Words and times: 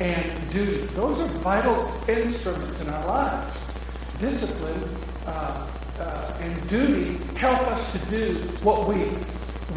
and 0.00 0.50
duty. 0.50 0.86
Those 0.94 1.18
are 1.20 1.26
vital 1.26 1.92
instruments 2.08 2.80
in 2.80 2.88
our 2.88 3.06
lives. 3.06 3.58
Discipline 4.20 4.82
uh, 5.26 5.66
uh, 5.98 6.36
and 6.40 6.68
duty 6.68 7.18
help 7.36 7.60
us 7.68 7.92
to 7.92 7.98
do 8.10 8.34
what 8.62 8.88
we 8.88 9.10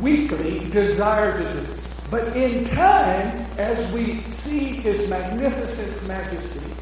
weakly 0.01 0.69
desire 0.69 1.37
to 1.37 1.61
do. 1.61 1.73
But 2.11 2.35
in 2.35 2.65
time, 2.65 3.45
as 3.57 3.91
we 3.91 4.29
see 4.29 4.81
His 4.81 5.07
magnificent 5.09 6.07
majesty, 6.07 6.75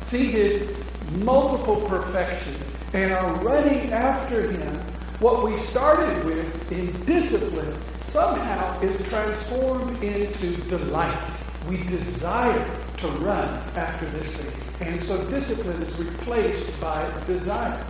see 0.00 0.30
His 0.30 0.76
multiple 1.10 1.82
perfections, 1.88 2.74
and 2.92 3.12
are 3.12 3.34
running 3.36 3.92
after 3.92 4.50
Him, 4.50 4.74
what 5.18 5.44
we 5.44 5.56
started 5.58 6.24
with 6.24 6.72
in 6.72 7.04
discipline 7.04 7.76
somehow 8.02 8.80
is 8.80 9.00
transformed 9.08 10.02
into 10.02 10.56
delight. 10.68 11.41
We 11.68 11.84
desire 11.84 12.66
to 12.98 13.08
run 13.08 13.48
after 13.76 14.06
this 14.10 14.36
thing. 14.38 14.52
And 14.80 15.00
so 15.00 15.24
discipline 15.30 15.82
is 15.82 15.96
replaced 15.96 16.80
by 16.80 17.08
desire. 17.26 17.84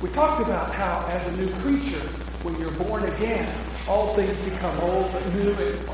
We 0.00 0.10
talked 0.10 0.42
about 0.42 0.74
how, 0.74 1.06
as 1.08 1.26
a 1.26 1.32
new 1.36 1.50
creature, 1.60 2.06
when 2.42 2.60
you're 2.60 2.70
born 2.72 3.04
again, 3.04 3.48
all 3.88 4.14
things 4.14 4.36
become 4.38 4.78
old, 4.80 5.10
new, 5.34 5.52
and 5.52 5.88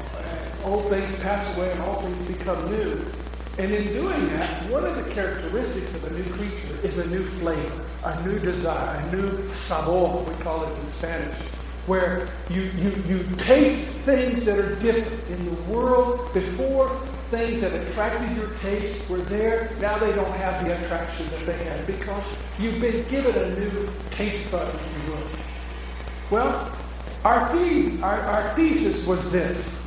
old 0.64 0.90
things 0.90 1.18
pass 1.20 1.56
away, 1.56 1.70
and 1.70 1.80
all 1.82 2.02
things 2.02 2.20
become 2.26 2.70
new. 2.70 3.06
And 3.58 3.72
in 3.72 3.92
doing 3.92 4.26
that, 4.30 4.68
one 4.68 4.84
of 4.84 4.96
the 4.96 5.14
characteristics 5.14 5.94
of 5.94 6.04
a 6.04 6.10
new 6.10 6.34
creature 6.34 6.76
is 6.82 6.98
a 6.98 7.06
new 7.06 7.24
flavor, 7.38 7.86
a 8.02 8.20
new 8.26 8.40
desire, 8.40 8.98
a 8.98 9.12
new 9.14 9.52
sabor, 9.52 10.24
we 10.28 10.34
call 10.42 10.64
it 10.64 10.78
in 10.80 10.88
Spanish, 10.88 11.38
where 11.86 12.28
you, 12.50 12.62
you, 12.62 12.90
you 13.06 13.36
taste 13.36 13.86
things 14.04 14.44
that 14.44 14.58
are 14.58 14.74
different. 14.76 15.28
In 15.30 15.44
the 15.44 15.62
world, 15.62 16.32
before 16.32 16.88
things 17.30 17.60
that 17.60 17.72
attracted 17.72 18.36
your 18.36 18.50
taste 18.58 19.08
were 19.08 19.20
there, 19.22 19.70
now 19.80 19.98
they 19.98 20.12
don't 20.12 20.32
have 20.32 20.64
the 20.64 20.78
attraction 20.80 21.28
that 21.30 21.44
they 21.46 21.64
had 21.64 21.86
because 21.86 22.24
you've 22.58 22.80
been 22.80 23.06
given 23.08 23.36
a 23.36 23.58
new 23.58 23.90
taste 24.10 24.50
bud, 24.50 24.74
if 24.74 25.06
you 25.06 25.12
will. 25.12 25.22
Well, 26.30 26.76
our 27.24 27.50
theme, 27.52 28.02
our, 28.02 28.20
our 28.20 28.54
thesis 28.54 29.06
was 29.06 29.30
this. 29.30 29.82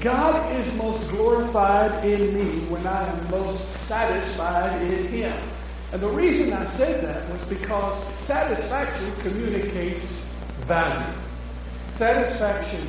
God 0.00 0.52
is 0.60 0.74
most 0.74 1.08
glorified 1.10 2.04
in 2.04 2.34
me 2.34 2.66
when 2.66 2.84
I 2.86 3.08
am 3.08 3.30
most 3.30 3.72
satisfied 3.74 4.82
in 4.82 5.06
Him. 5.06 5.38
And 5.92 6.02
the 6.02 6.08
reason 6.08 6.52
I 6.52 6.66
said 6.66 7.04
that 7.04 7.28
was 7.30 7.40
because 7.42 7.96
satisfaction 8.24 9.12
communicates 9.20 10.24
value. 10.66 11.14
Satisfaction 11.96 12.86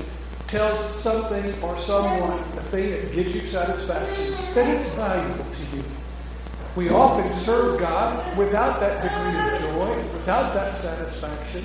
tells 0.47 0.93
something 0.93 1.63
or 1.63 1.77
someone, 1.77 2.39
a 2.57 2.63
thing 2.63 2.91
that 2.91 3.13
gives 3.13 3.33
you 3.33 3.41
satisfaction, 3.41 4.33
that 4.53 4.67
it's 4.67 4.89
valuable 4.95 5.45
to 5.49 5.77
you. 5.77 5.83
We 6.75 6.89
often 6.89 7.31
serve 7.31 7.79
God 7.79 8.37
without 8.37 8.81
that 8.81 9.01
degree 9.01 9.39
of 9.39 9.73
joy, 9.73 9.95
without 10.11 10.53
that 10.55 10.75
satisfaction. 10.75 11.63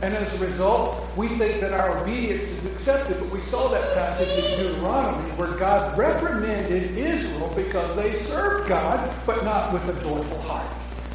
And 0.00 0.14
as 0.14 0.32
a 0.34 0.38
result, 0.46 1.04
we 1.16 1.26
think 1.30 1.60
that 1.60 1.72
our 1.72 1.98
obedience 1.98 2.46
is 2.46 2.66
accepted. 2.66 3.18
But 3.18 3.30
we 3.30 3.40
saw 3.40 3.68
that 3.70 3.92
passage 3.94 4.44
in 4.44 4.56
Deuteronomy 4.56 5.28
where 5.32 5.56
God 5.58 5.98
reprimanded 5.98 6.96
Israel 6.96 7.52
because 7.56 7.96
they 7.96 8.14
served 8.14 8.68
God, 8.68 9.12
but 9.26 9.44
not 9.44 9.72
with 9.72 9.88
a 9.88 10.00
joyful 10.04 10.40
heart. 10.42 10.70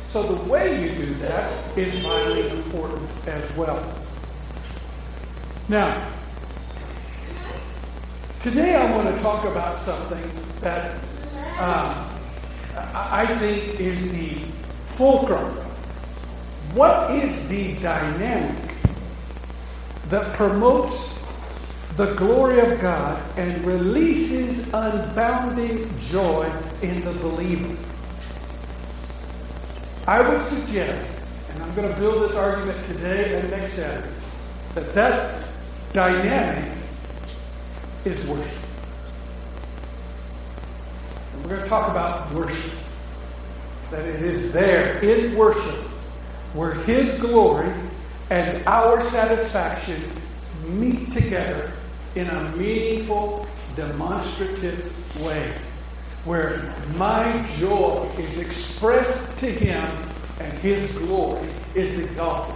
So 0.10 0.24
the 0.24 0.44
way 0.50 0.84
you 0.84 1.06
do 1.06 1.14
that 1.20 1.78
is 1.78 1.98
vitally 2.00 2.50
important 2.50 3.10
as 3.26 3.50
well. 3.56 4.01
Now, 5.72 6.06
today 8.42 8.76
I 8.76 8.94
want 8.94 9.08
to 9.08 9.24
talk 9.24 9.46
about 9.46 9.80
something 9.80 10.30
that 10.60 10.96
um, 11.60 12.10
I 12.94 13.26
think 13.40 13.80
is 13.80 14.12
the 14.12 14.34
fulcrum. 14.88 15.56
What 16.74 17.12
is 17.12 17.48
the 17.48 17.76
dynamic 17.76 18.76
that 20.10 20.34
promotes 20.34 21.10
the 21.96 22.16
glory 22.16 22.60
of 22.60 22.82
God 22.82 23.24
and 23.38 23.64
releases 23.64 24.68
unbounding 24.72 25.98
joy 26.10 26.52
in 26.82 27.02
the 27.06 27.14
believer? 27.14 27.78
I 30.06 30.20
would 30.20 30.42
suggest, 30.42 31.10
and 31.50 31.64
I'm 31.64 31.74
going 31.76 31.88
to 31.88 31.98
build 31.98 32.24
this 32.24 32.36
argument 32.36 32.84
today 32.84 33.40
and 33.40 33.50
next 33.50 33.76
Saturday, 33.76 34.14
that 34.76 34.94
that 34.94 35.51
dynamic 35.94 36.72
is 38.06 38.24
worship. 38.26 38.54
And 41.34 41.44
we're 41.44 41.50
going 41.50 41.64
to 41.64 41.70
talk 41.70 41.90
about 41.90 42.32
worship. 42.34 42.72
That 43.90 44.08
it 44.08 44.22
is 44.22 44.54
there 44.54 45.00
in 45.00 45.36
worship 45.36 45.86
where 46.54 46.74
His 46.74 47.12
glory 47.20 47.72
and 48.30 48.66
our 48.66 49.02
satisfaction 49.02 50.02
meet 50.66 51.12
together 51.12 51.74
in 52.16 52.28
a 52.28 52.56
meaningful, 52.56 53.48
demonstrative 53.76 54.94
way. 55.22 55.54
Where 56.24 56.74
my 56.96 57.46
joy 57.58 58.10
is 58.18 58.38
expressed 58.38 59.38
to 59.40 59.52
Him 59.52 59.86
and 60.40 60.54
His 60.60 60.90
glory 60.94 61.50
is 61.76 61.98
exalted. 61.98 62.56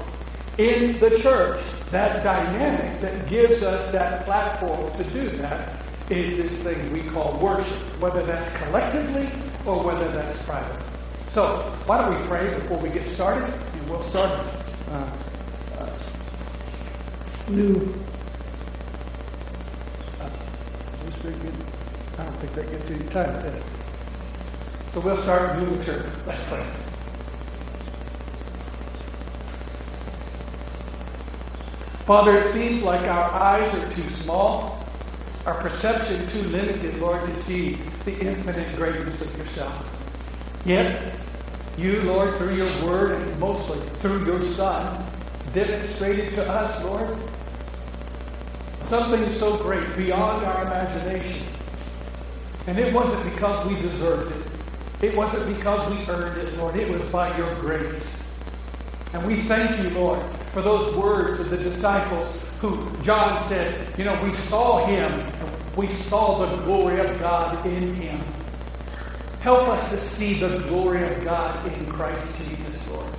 In 0.58 1.00
the 1.00 1.18
church, 1.18 1.62
that 1.92 2.24
dynamic 2.24 3.00
that 3.02 3.28
gives 3.28 3.64
us 3.64 3.92
that 3.92 4.26
platform 4.26 4.92
to 4.98 5.04
do 5.12 5.30
that 5.38 5.70
is 6.10 6.38
this 6.38 6.64
thing 6.64 6.92
we 6.92 7.02
call 7.04 7.38
worship, 7.40 7.78
whether 8.00 8.24
that's 8.24 8.56
collectively 8.58 9.30
or 9.66 9.84
whether 9.84 10.10
that's 10.12 10.42
private. 10.44 10.82
So, 11.30 11.74
why 11.86 11.98
don't 11.98 12.20
we 12.20 12.28
pray 12.28 12.54
before 12.54 12.78
we 12.78 12.90
get 12.90 13.08
started? 13.08 13.52
And 13.74 13.90
we'll 13.90 14.02
start 14.02 14.32
uh, 14.92 15.10
uh, 15.78 15.90
new. 17.48 17.94
Uh, 20.22 20.30
is 20.94 21.02
this 21.02 21.18
good? 21.18 21.54
I 22.18 22.24
don't 22.24 22.40
think 22.40 22.54
that 22.56 22.72
gets 22.72 22.92
any 22.92 23.04
time. 23.10 23.62
So 24.92 25.02
we'll 25.02 25.18
start 25.18 25.60
new 25.60 25.66
material. 25.66 26.06
Let's 26.26 26.42
pray. 26.48 26.66
Father, 32.06 32.38
it 32.38 32.46
seems 32.46 32.84
like 32.84 33.08
our 33.08 33.32
eyes 33.32 33.74
are 33.74 33.92
too 33.92 34.08
small, 34.12 34.88
our 35.48 35.56
perception 35.56 36.28
too 36.28 36.44
limited, 36.44 37.00
Lord, 37.00 37.26
to 37.26 37.34
see 37.34 37.82
the 38.06 38.16
infinite 38.20 38.76
greatness 38.76 39.22
of 39.22 39.36
yourself. 39.36 39.90
Yet, 40.66 41.16
you, 41.78 42.04
Lord, 42.04 42.36
through 42.38 42.56
your 42.58 42.86
word 42.86 43.20
and 43.20 43.40
mostly 43.40 43.80
through 44.02 44.24
your 44.24 44.40
Son, 44.40 45.04
demonstrated 45.52 46.36
to 46.36 46.48
us, 46.48 46.84
Lord, 46.84 47.18
something 48.82 49.28
so 49.32 49.58
great 49.58 49.96
beyond 49.98 50.46
our 50.46 50.62
imagination. 50.62 51.48
And 52.68 52.78
it 52.78 52.94
wasn't 52.94 53.24
because 53.34 53.68
we 53.68 53.82
deserved 53.82 54.36
it. 54.36 55.10
It 55.10 55.16
wasn't 55.16 55.58
because 55.58 55.90
we 55.90 56.06
earned 56.06 56.38
it, 56.38 56.56
Lord. 56.60 56.76
It 56.76 56.88
was 56.88 57.04
by 57.06 57.36
your 57.36 57.54
grace. 57.56 58.16
And 59.14 59.26
we 59.26 59.42
thank 59.42 59.82
you, 59.82 59.90
Lord, 59.90 60.22
for 60.56 60.62
those 60.62 60.96
words 60.96 61.42
of 61.42 61.50
the 61.50 61.58
disciples 61.58 62.34
who 62.62 62.90
John 63.02 63.38
said, 63.44 63.94
you 64.00 64.06
know, 64.06 64.18
we 64.24 64.34
saw 64.34 64.86
him, 64.86 65.30
we 65.76 65.90
saw 65.90 66.46
the 66.46 66.64
glory 66.64 66.98
of 66.98 67.20
God 67.20 67.66
in 67.68 67.94
him. 67.94 68.24
Help 69.42 69.68
us 69.68 69.90
to 69.90 69.98
see 69.98 70.40
the 70.40 70.60
glory 70.60 71.04
of 71.04 71.26
God 71.26 71.70
in 71.74 71.86
Christ 71.92 72.38
Jesus, 72.38 72.88
Lord. 72.88 73.12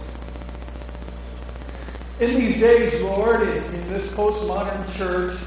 In 2.21 2.41
these 2.41 2.59
days, 2.59 3.03
Lord, 3.03 3.43
in, 3.43 3.63
in 3.65 3.89
this 3.91 4.07
postmodern 4.13 4.97
church, 4.97 5.39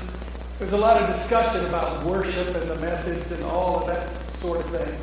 there's 0.60 0.74
a 0.74 0.78
lot 0.78 1.02
of 1.02 1.12
discussion 1.12 1.66
about 1.66 2.06
worship 2.06 2.56
and 2.56 2.70
the 2.70 2.76
methods 2.76 3.32
and 3.32 3.44
all 3.46 3.80
of 3.80 3.88
that 3.88 4.32
sort 4.34 4.64
of 4.64 4.70
thing. 4.70 4.96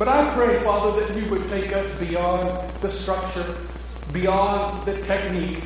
But 0.00 0.08
I 0.08 0.34
pray, 0.34 0.58
Father, 0.64 1.00
that 1.00 1.16
you 1.16 1.30
would 1.30 1.48
take 1.48 1.72
us 1.72 1.86
beyond 2.00 2.72
the 2.82 2.90
structure 2.90 3.54
beyond 4.12 4.86
the 4.86 5.00
technique 5.02 5.62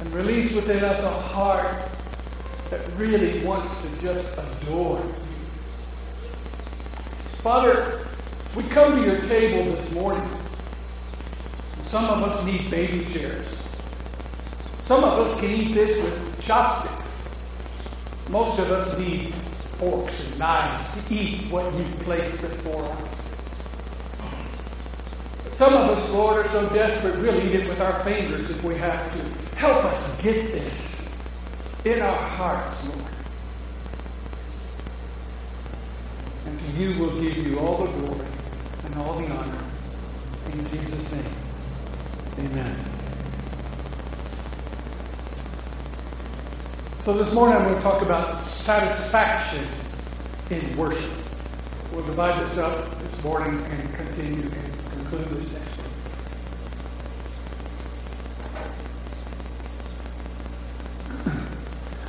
and 0.00 0.14
release 0.14 0.54
within 0.54 0.84
us 0.84 0.98
a 1.02 1.10
heart 1.10 1.74
that 2.70 2.80
really 2.96 3.44
wants 3.44 3.72
to 3.82 3.88
just 4.00 4.36
adore 4.36 4.98
you. 4.98 5.14
Father, 7.38 8.06
we 8.54 8.62
come 8.64 8.98
to 8.98 9.04
your 9.04 9.20
table 9.22 9.72
this 9.72 9.92
morning. 9.92 10.28
Some 11.84 12.04
of 12.06 12.22
us 12.22 12.44
need 12.44 12.70
baby 12.70 13.04
chairs. 13.04 13.46
Some 14.84 15.04
of 15.04 15.18
us 15.26 15.40
can 15.40 15.50
eat 15.50 15.74
this 15.74 16.02
with 16.02 16.42
chopsticks. 16.42 17.08
Most 18.28 18.58
of 18.58 18.70
us 18.70 18.98
need 18.98 19.34
forks 19.78 20.26
and 20.26 20.38
knives 20.38 20.94
to 20.94 21.14
eat 21.14 21.50
what 21.50 21.72
you've 21.74 21.98
placed 22.00 22.40
before 22.40 22.84
us. 22.84 23.23
Some 25.54 25.72
of 25.72 25.96
us, 25.96 26.10
Lord, 26.10 26.44
are 26.44 26.48
so 26.48 26.68
desperate 26.70 27.16
we'll 27.18 27.40
eat 27.40 27.54
it 27.54 27.68
with 27.68 27.80
our 27.80 28.02
fingers 28.02 28.50
if 28.50 28.60
we 28.64 28.74
have 28.74 29.12
to. 29.12 29.20
Help 29.54 29.84
us 29.84 30.20
get 30.20 30.52
this 30.52 31.08
in 31.84 32.02
our 32.02 32.16
hearts, 32.16 32.84
Lord. 32.88 33.12
And 36.46 36.58
to 36.58 36.66
you 36.72 36.98
will 36.98 37.20
give 37.20 37.36
you 37.36 37.60
all 37.60 37.84
the 37.84 37.92
glory 37.92 38.26
and 38.84 38.96
all 38.96 39.16
the 39.20 39.28
honor. 39.28 39.64
In 40.52 40.68
Jesus' 40.70 41.12
name, 41.12 41.36
amen. 42.40 42.76
So 46.98 47.16
this 47.16 47.32
morning 47.32 47.58
I'm 47.58 47.62
going 47.62 47.76
to 47.76 47.80
talk 47.80 48.02
about 48.02 48.42
satisfaction 48.42 49.68
in 50.50 50.76
worship. 50.76 51.12
We'll 51.92 52.04
divide 52.06 52.44
this 52.44 52.58
up 52.58 52.98
this 52.98 53.22
morning 53.22 53.64
and 53.66 53.94
continue 53.94 54.50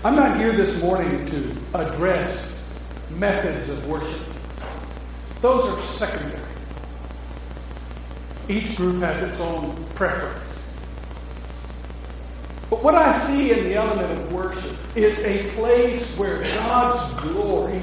I'm 0.06 0.16
not 0.16 0.38
here 0.38 0.52
this 0.52 0.80
morning 0.80 1.26
to 1.32 1.58
address 1.74 2.54
methods 3.10 3.70
of 3.70 3.88
worship. 3.88 4.22
Those 5.42 5.66
are 5.66 5.80
secondary. 5.80 6.44
Each 8.48 8.76
group 8.76 9.02
has 9.02 9.20
its 9.22 9.40
own 9.40 9.84
preference. 9.96 10.46
But 12.70 12.84
what 12.84 12.94
I 12.94 13.12
see 13.26 13.52
in 13.52 13.64
the 13.64 13.74
element 13.74 14.12
of 14.12 14.32
worship 14.32 14.78
is 14.96 15.18
a 15.20 15.50
place 15.56 16.16
where 16.18 16.44
God's 16.44 17.22
glory 17.22 17.82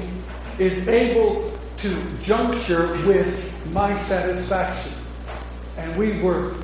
is 0.59 0.87
able 0.87 1.51
to 1.79 2.17
juncture 2.19 2.87
with 3.05 3.53
my 3.73 3.97
satisfaction. 3.97 4.92
And 5.77 5.95
we 5.97 6.19
were 6.21 6.55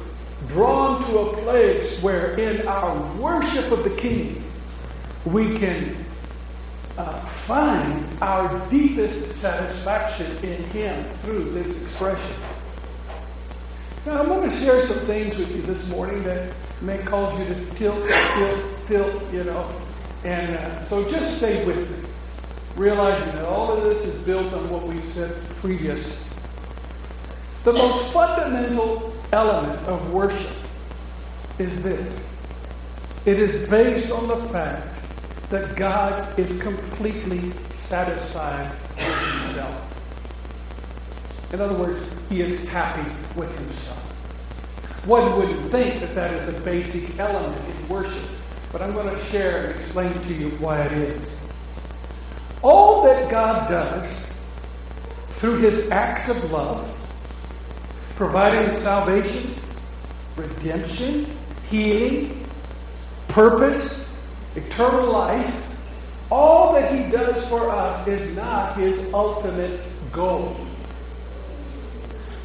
drawn 0.47 1.01
to 1.03 1.17
a 1.19 1.37
place 1.37 2.01
where 2.01 2.37
in 2.37 2.67
our 2.67 2.95
worship 3.17 3.71
of 3.71 3.83
the 3.83 3.89
King, 3.91 4.43
we 5.25 5.57
can 5.57 5.95
uh, 6.97 7.19
find 7.25 8.05
our 8.21 8.67
deepest 8.69 9.31
satisfaction 9.31 10.31
in 10.43 10.63
Him 10.65 11.03
through 11.15 11.51
this 11.51 11.81
expression. 11.81 12.35
Now, 14.05 14.21
I'm 14.21 14.27
going 14.27 14.49
to 14.49 14.55
share 14.57 14.85
some 14.87 14.99
things 14.99 15.37
with 15.37 15.53
you 15.55 15.61
this 15.61 15.87
morning 15.89 16.23
that 16.23 16.53
may 16.81 16.97
cause 16.99 17.37
you 17.37 17.45
to 17.45 17.65
tilt, 17.75 18.07
tilt, 18.07 18.85
tilt, 18.85 19.33
you 19.33 19.43
know. 19.43 19.69
And 20.23 20.55
uh, 20.55 20.85
so 20.85 21.09
just 21.09 21.37
stay 21.37 21.65
with 21.65 21.89
me, 21.89 22.07
realizing 22.75 23.31
that 23.33 23.45
all 23.45 23.71
of 23.71 23.83
this 23.83 24.05
is 24.05 24.21
built 24.21 24.51
on 24.53 24.69
what 24.69 24.83
we've 24.83 25.05
said 25.05 25.35
previously. 25.57 26.15
The 27.63 27.73
most 27.73 28.13
fundamental 28.13 29.13
element 29.31 29.79
of 29.87 30.11
worship 30.11 30.55
is 31.57 31.83
this 31.83 32.25
it 33.25 33.37
is 33.37 33.69
based 33.69 34.11
on 34.11 34.27
the 34.27 34.37
fact 34.37 34.87
that 35.49 35.75
God 35.75 36.39
is 36.39 36.59
completely 36.61 37.51
satisfied 37.71 38.71
with 38.95 39.33
himself. 39.33 39.89
In 41.51 41.59
other 41.59 41.75
words, 41.75 41.99
he 42.29 42.41
is 42.41 42.63
happy 42.65 43.09
with 43.35 43.53
himself. 43.57 43.99
One 45.05 45.37
wouldn't 45.37 45.71
think 45.71 46.01
that 46.01 46.13
that 46.15 46.33
is 46.33 46.47
a 46.47 46.59
basic 46.61 47.17
element 47.19 47.61
in 47.67 47.89
worship, 47.89 48.29
but 48.71 48.81
I'm 48.81 48.93
going 48.93 49.09
to 49.09 49.25
share 49.25 49.65
and 49.65 49.75
explain 49.75 50.13
to 50.21 50.33
you 50.33 50.49
why 50.57 50.81
it 50.83 50.91
is. 50.91 51.31
All 52.61 53.03
that 53.03 53.29
God 53.29 53.67
does 53.67 54.29
through 55.31 55.57
his 55.57 55.89
acts 55.89 56.29
of 56.29 56.51
love, 56.51 56.95
providing 58.19 58.75
salvation, 58.75 59.55
redemption, 60.35 61.25
healing, 61.69 62.45
purpose, 63.29 64.05
eternal 64.57 65.09
life, 65.09 65.65
all 66.29 66.73
that 66.73 66.93
he 66.93 67.09
does 67.09 67.45
for 67.45 67.69
us 67.69 68.05
is 68.09 68.35
not 68.35 68.75
his 68.75 69.13
ultimate 69.13 69.79
goal. 70.11 70.53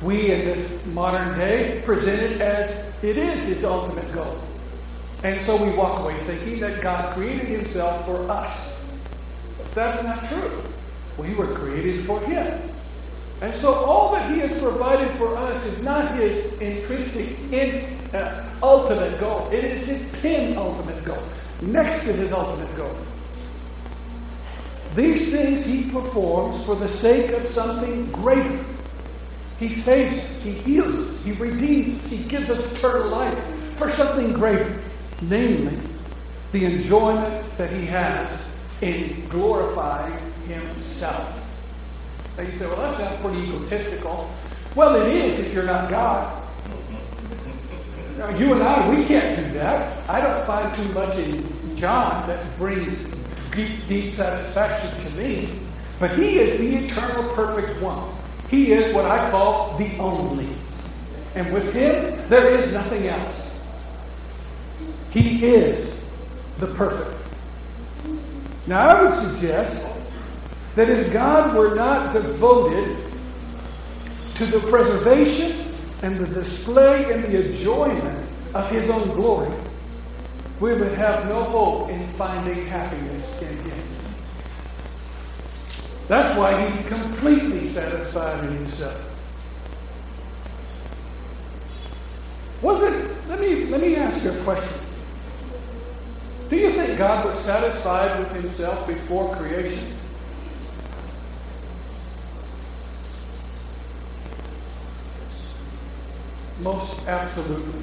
We 0.01 0.31
in 0.31 0.45
this 0.45 0.87
modern 0.87 1.37
day 1.37 1.83
present 1.85 2.21
it 2.21 2.41
as 2.41 2.71
it 3.03 3.19
is 3.19 3.43
his 3.43 3.65
ultimate 3.65 4.13
goal. 4.13 4.41
And 5.25 5.43
so 5.43 5.57
we 5.57 5.77
walk 5.77 5.99
away 6.03 6.17
thinking 6.21 6.61
that 6.61 6.83
God 6.83 7.17
created 7.17 7.47
himself 7.47 8.05
for 8.07 8.31
us. 8.31 8.81
But 9.59 9.75
that's 9.75 10.05
not 10.05 10.25
true. 10.29 10.63
We 11.19 11.35
were 11.35 11.49
created 11.49 12.05
for 12.05 12.21
him. 12.21 12.74
And 13.41 13.55
so 13.55 13.75
all 13.75 14.13
that 14.13 14.31
he 14.31 14.39
has 14.41 14.59
provided 14.61 15.11
for 15.13 15.37
us 15.37 15.65
is 15.67 15.83
not 15.83 16.17
his 16.17 16.53
intrinsic, 16.61 17.39
in, 17.53 17.85
uh, 18.15 18.49
ultimate 18.63 19.19
goal. 19.19 19.49
It 19.53 19.65
is 19.65 19.83
his 19.83 20.03
penultimate 20.21 21.05
goal 21.05 21.23
next 21.61 22.05
to 22.05 22.13
his 22.13 22.33
ultimate 22.33 22.75
goal. 22.77 22.97
These 24.95 25.33
things 25.33 25.65
he 25.65 25.91
performs 25.91 26.65
for 26.65 26.77
the 26.77 26.89
sake 26.89 27.31
of 27.33 27.47
something 27.47 28.11
greater. 28.13 28.65
He 29.59 29.69
saves 29.71 30.17
us, 30.17 30.43
he 30.43 30.53
heals 30.53 30.95
us, 30.95 31.25
he 31.25 31.33
redeems 31.33 32.05
us, 32.05 32.11
he 32.11 32.19
gives 32.19 32.51
us 32.51 32.71
eternal 32.73 33.09
life 33.09 33.39
for 33.77 33.91
something 33.91 34.33
greater, 34.33 34.81
namely 35.23 35.77
the 36.53 36.65
enjoyment 36.65 37.57
that 37.57 37.73
he 37.73 37.85
has 37.87 38.29
in 38.81 39.29
glorifying 39.29 40.17
himself. 40.47 41.44
Now 42.37 42.43
you 42.43 42.53
say, 42.53 42.67
well, 42.67 42.77
that 42.77 42.97
sounds 42.99 43.21
pretty 43.21 43.49
egotistical. 43.49 44.31
Well, 44.75 45.01
it 45.01 45.15
is 45.15 45.39
if 45.39 45.55
you're 45.55 45.65
not 45.65 45.89
God. 45.89 46.43
Now, 48.19 48.29
you 48.31 48.53
and 48.53 48.63
I, 48.63 48.89
we 48.91 49.05
can't 49.05 49.37
do 49.37 49.55
that. 49.55 50.09
I 50.09 50.21
don't 50.21 50.45
find 50.45 50.75
too 50.75 50.89
much 50.93 51.17
in 51.17 51.77
John 51.77 52.27
that 52.27 52.59
brings 52.59 52.93
deep, 53.55 53.87
deep 53.87 54.15
satisfaction 54.15 54.91
to 55.07 55.11
me. 55.17 55.59
But 56.01 56.19
he 56.19 56.39
is 56.39 56.59
the 56.59 56.85
eternal, 56.85 57.35
perfect 57.35 57.81
one. 57.81 58.13
He 58.49 58.73
is 58.73 58.93
what 58.95 59.05
I 59.05 59.31
call 59.31 59.77
the 59.79 59.97
only. 59.99 60.49
And 61.35 61.53
with 61.53 61.73
him, 61.73 62.29
there 62.29 62.49
is 62.49 62.73
nothing 62.73 63.07
else. 63.09 63.51
He 65.11 65.47
is 65.47 65.95
the 66.59 66.67
perfect. 66.67 67.21
Now, 68.67 68.89
I 68.89 69.03
would 69.03 69.13
suggest 69.13 69.94
that 70.75 70.91
if 70.91 71.13
God 71.13 71.57
were 71.57 71.75
not 71.75 72.13
devoted 72.13 72.97
to 74.35 74.47
the 74.47 74.61
preservation 74.61 75.73
and 76.03 76.19
the 76.19 76.27
display 76.27 77.13
and 77.13 77.25
the 77.25 77.49
enjoyment 77.49 78.29
of 78.55 78.69
His 78.71 78.91
own 78.91 79.09
glory, 79.11 79.53
we 80.61 80.75
would 80.75 80.93
have 80.93 81.27
no 81.29 81.45
hope 81.45 81.91
in 81.91 82.07
finding 82.09 82.67
happiness 82.67 83.41
in 83.41 83.57
Him. 83.57 83.89
That's 86.09 86.37
why 86.37 86.69
He's 86.69 86.89
completely 86.89 87.69
satisfied 87.69 88.45
in 88.45 88.55
Himself. 88.55 89.11
Was 92.63 92.83
it, 92.83 93.29
let 93.29 93.41
me, 93.41 93.67
let 93.67 93.81
me 93.81 93.95
ask 93.95 94.23
you 94.25 94.33
a 94.33 94.43
question. 94.43 94.69
Do 96.51 96.57
you 96.57 96.73
think 96.73 96.99
God 96.99 97.25
was 97.25 97.39
satisfied 97.39 98.19
with 98.19 98.31
Himself 98.33 98.87
before 98.87 99.35
creation? 99.37 99.95
Most 106.65 106.99
absolutely. 107.07 107.83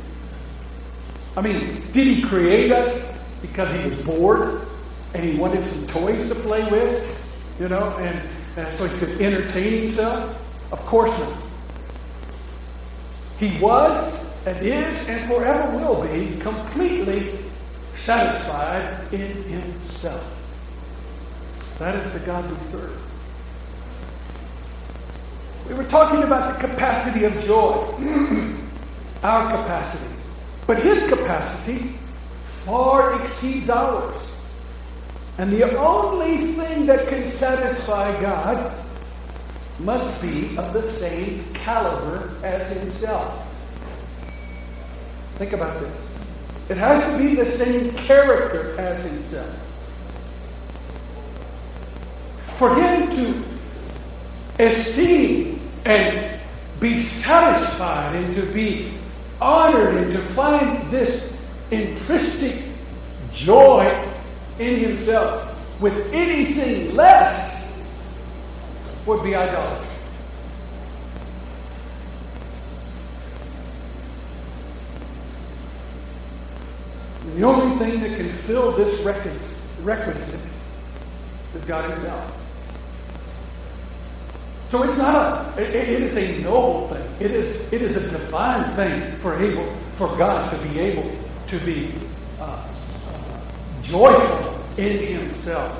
I 1.37 1.41
mean, 1.41 1.83
did 1.93 2.07
he 2.07 2.23
create 2.23 2.71
us 2.71 3.15
because 3.43 3.71
he 3.79 3.87
was 3.87 3.97
bored 3.99 4.67
and 5.13 5.23
he 5.23 5.35
wanted 5.37 5.63
some 5.63 5.85
toys 5.85 6.27
to 6.29 6.35
play 6.35 6.69
with, 6.71 7.17
you 7.59 7.69
know, 7.69 7.95
and, 7.99 8.27
and 8.57 8.73
so 8.73 8.87
he 8.87 8.97
could 8.97 9.21
entertain 9.21 9.83
himself? 9.83 10.35
Of 10.71 10.83
course 10.87 11.11
not. 11.11 11.37
He 13.37 13.55
was 13.59 14.25
and 14.47 14.65
is 14.65 15.07
and 15.07 15.27
forever 15.27 15.77
will 15.77 16.07
be 16.07 16.39
completely 16.39 17.37
satisfied 17.99 19.13
in 19.13 19.43
himself. 19.43 20.25
That 21.77 21.95
is 21.95 22.11
the 22.11 22.19
God 22.19 22.49
we 22.49 22.57
serve. 22.65 22.97
We 25.67 25.75
were 25.75 25.83
talking 25.83 26.23
about 26.23 26.59
the 26.59 26.67
capacity 26.67 27.25
of 27.25 27.33
joy. 27.45 28.47
our 29.23 29.49
capacity. 29.49 30.15
But 30.67 30.83
his 30.83 31.07
capacity 31.07 31.93
far 32.65 33.21
exceeds 33.21 33.69
ours. 33.69 34.15
And 35.37 35.51
the 35.51 35.77
only 35.77 36.53
thing 36.53 36.85
that 36.85 37.07
can 37.07 37.27
satisfy 37.27 38.19
God 38.21 38.73
must 39.79 40.21
be 40.21 40.55
of 40.57 40.73
the 40.73 40.83
same 40.83 41.43
caliber 41.53 42.35
as 42.43 42.69
himself. 42.71 43.47
Think 45.35 45.53
about 45.53 45.79
this. 45.79 45.97
It 46.69 46.77
has 46.77 47.03
to 47.09 47.17
be 47.17 47.35
the 47.35 47.45
same 47.45 47.91
character 47.93 48.79
as 48.79 49.01
himself. 49.01 49.57
For 52.55 52.75
him 52.75 53.09
to 53.09 53.43
esteem 54.63 55.59
and 55.85 56.39
be 56.79 57.01
satisfied 57.01 58.15
and 58.15 58.35
to 58.35 58.43
be 58.53 58.93
honored 59.41 59.95
and 59.95 60.11
to 60.13 60.21
find 60.21 60.89
this 60.91 61.33
intrinsic 61.71 62.63
joy 63.31 64.07
in 64.59 64.77
himself 64.77 65.47
with 65.81 66.13
anything 66.13 66.95
less 66.95 67.73
would 69.05 69.23
be 69.23 69.35
idolatry. 69.35 69.87
The 77.35 77.43
only 77.43 77.77
thing 77.77 78.01
that 78.01 78.17
can 78.17 78.29
fill 78.29 78.71
this 78.73 78.99
requisite 79.01 80.41
is 81.55 81.61
God 81.65 81.89
Himself. 81.89 82.40
So 84.71 84.83
it's 84.83 84.97
not 84.97 85.57
a, 85.57 85.61
it, 85.61 85.75
it 85.75 86.01
is 86.01 86.15
a 86.15 86.37
noble 86.39 86.87
thing. 86.87 87.03
It 87.19 87.31
is, 87.31 87.73
it 87.73 87.81
is 87.81 87.97
a 87.97 88.09
divine 88.09 88.73
thing 88.77 89.17
for 89.17 89.37
able, 89.37 89.69
for 89.95 90.07
God 90.15 90.49
to 90.49 90.57
be 90.69 90.79
able 90.79 91.11
to 91.47 91.59
be 91.59 91.91
uh, 92.39 92.65
joyful 93.83 94.63
in 94.77 95.05
Himself. 95.05 95.77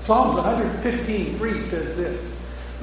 Psalms 0.00 0.34
115, 0.34 1.38
3 1.38 1.62
says 1.62 1.96
this. 1.96 2.28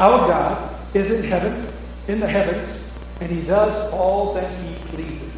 Our 0.00 0.26
God 0.26 0.74
is 0.94 1.12
in 1.12 1.22
heaven, 1.22 1.72
in 2.08 2.18
the 2.18 2.26
heavens, 2.26 2.84
and 3.20 3.30
he 3.30 3.42
does 3.42 3.76
all 3.92 4.34
that 4.34 4.50
he 4.64 4.74
pleases. 4.88 5.32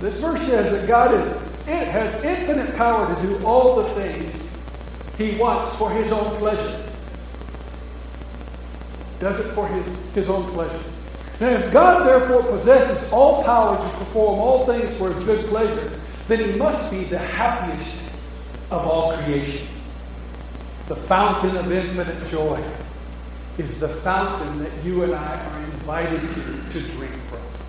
This 0.00 0.18
verse 0.18 0.40
says 0.42 0.72
that 0.72 0.88
God 0.88 1.14
is 1.14 1.49
it 1.72 1.88
has 1.88 2.24
infinite 2.24 2.76
power 2.76 3.14
to 3.14 3.22
do 3.26 3.44
all 3.44 3.82
the 3.82 3.88
things 3.94 4.34
he 5.16 5.36
wants 5.36 5.74
for 5.76 5.90
his 5.90 6.10
own 6.12 6.36
pleasure. 6.38 6.82
Does 9.20 9.38
it 9.38 9.52
for 9.52 9.68
his, 9.68 9.86
his 10.14 10.28
own 10.28 10.50
pleasure. 10.52 10.82
Now, 11.40 11.48
if 11.48 11.72
God 11.72 12.06
therefore 12.06 12.42
possesses 12.42 13.10
all 13.10 13.42
power 13.44 13.76
to 13.76 13.98
perform 13.98 14.38
all 14.38 14.66
things 14.66 14.92
for 14.94 15.12
his 15.12 15.24
good 15.24 15.46
pleasure, 15.48 15.90
then 16.28 16.52
he 16.52 16.58
must 16.58 16.90
be 16.90 17.04
the 17.04 17.18
happiest 17.18 17.96
of 18.70 18.86
all 18.86 19.16
creation. 19.18 19.66
The 20.88 20.96
fountain 20.96 21.56
of 21.56 21.70
infinite 21.70 22.28
joy 22.28 22.62
is 23.58 23.78
the 23.80 23.88
fountain 23.88 24.58
that 24.58 24.84
you 24.84 25.02
and 25.02 25.14
I 25.14 25.36
are 25.36 25.60
invited 25.60 26.20
to, 26.32 26.80
to 26.80 26.88
drink 26.92 27.14
from. 27.28 27.59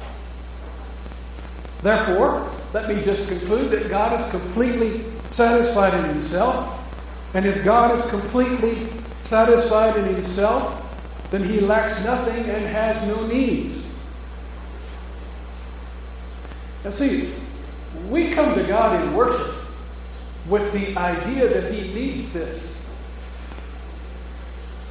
Therefore, 1.82 2.52
let 2.74 2.88
me 2.88 3.04
just 3.04 3.28
conclude 3.28 3.72
that 3.72 3.90
God 3.90 4.20
is 4.20 4.30
completely 4.32 5.04
satisfied 5.32 5.94
in 5.94 6.06
himself. 6.06 6.78
And 7.34 7.46
if 7.46 7.64
God 7.64 7.94
is 7.96 8.02
completely 8.10 8.88
satisfied 9.24 9.98
in 9.98 10.06
himself, 10.06 10.78
then 11.32 11.44
he 11.44 11.60
lacks 11.60 11.98
nothing 12.04 12.46
and 12.50 12.66
has 12.66 13.02
no 13.08 13.26
needs. 13.26 13.88
Now, 16.84 16.92
see, 16.92 17.34
we 18.10 18.32
come 18.32 18.56
to 18.56 18.64
God 18.64 19.02
in 19.02 19.14
worship 19.16 19.56
with 20.48 20.72
the 20.74 20.96
idea 20.98 21.48
that 21.48 21.72
he 21.74 21.94
needs 21.94 22.32
this. 22.34 22.82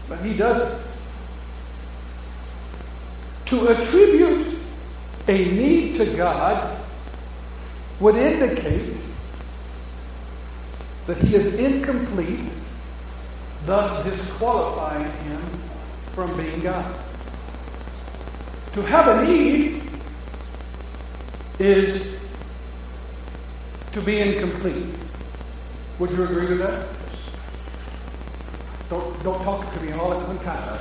But 0.08 0.20
he 0.20 0.34
doesn't. 0.34 0.82
To 3.46 3.66
attribute 3.68 4.58
a 5.28 5.44
need 5.52 5.96
to 5.96 6.06
God 6.16 6.79
would 8.00 8.16
indicate 8.16 8.94
that 11.06 11.18
he 11.18 11.34
is 11.34 11.54
incomplete, 11.54 12.40
thus 13.66 14.04
disqualifying 14.04 15.04
him 15.04 15.42
from 16.14 16.34
being 16.36 16.60
God. 16.60 16.94
To 18.72 18.82
have 18.82 19.08
a 19.08 19.24
need 19.26 19.82
is 21.58 22.16
to 23.92 24.00
be 24.00 24.20
incomplete. 24.20 24.86
Would 25.98 26.10
you 26.12 26.24
agree 26.24 26.46
with 26.46 26.58
that? 26.60 26.88
Don't, 28.88 29.22
don't 29.22 29.42
talk 29.42 29.72
to 29.74 29.80
me 29.80 29.92
all 29.92 30.12
at 30.12 30.26
one 30.26 30.38
time. 30.38 30.78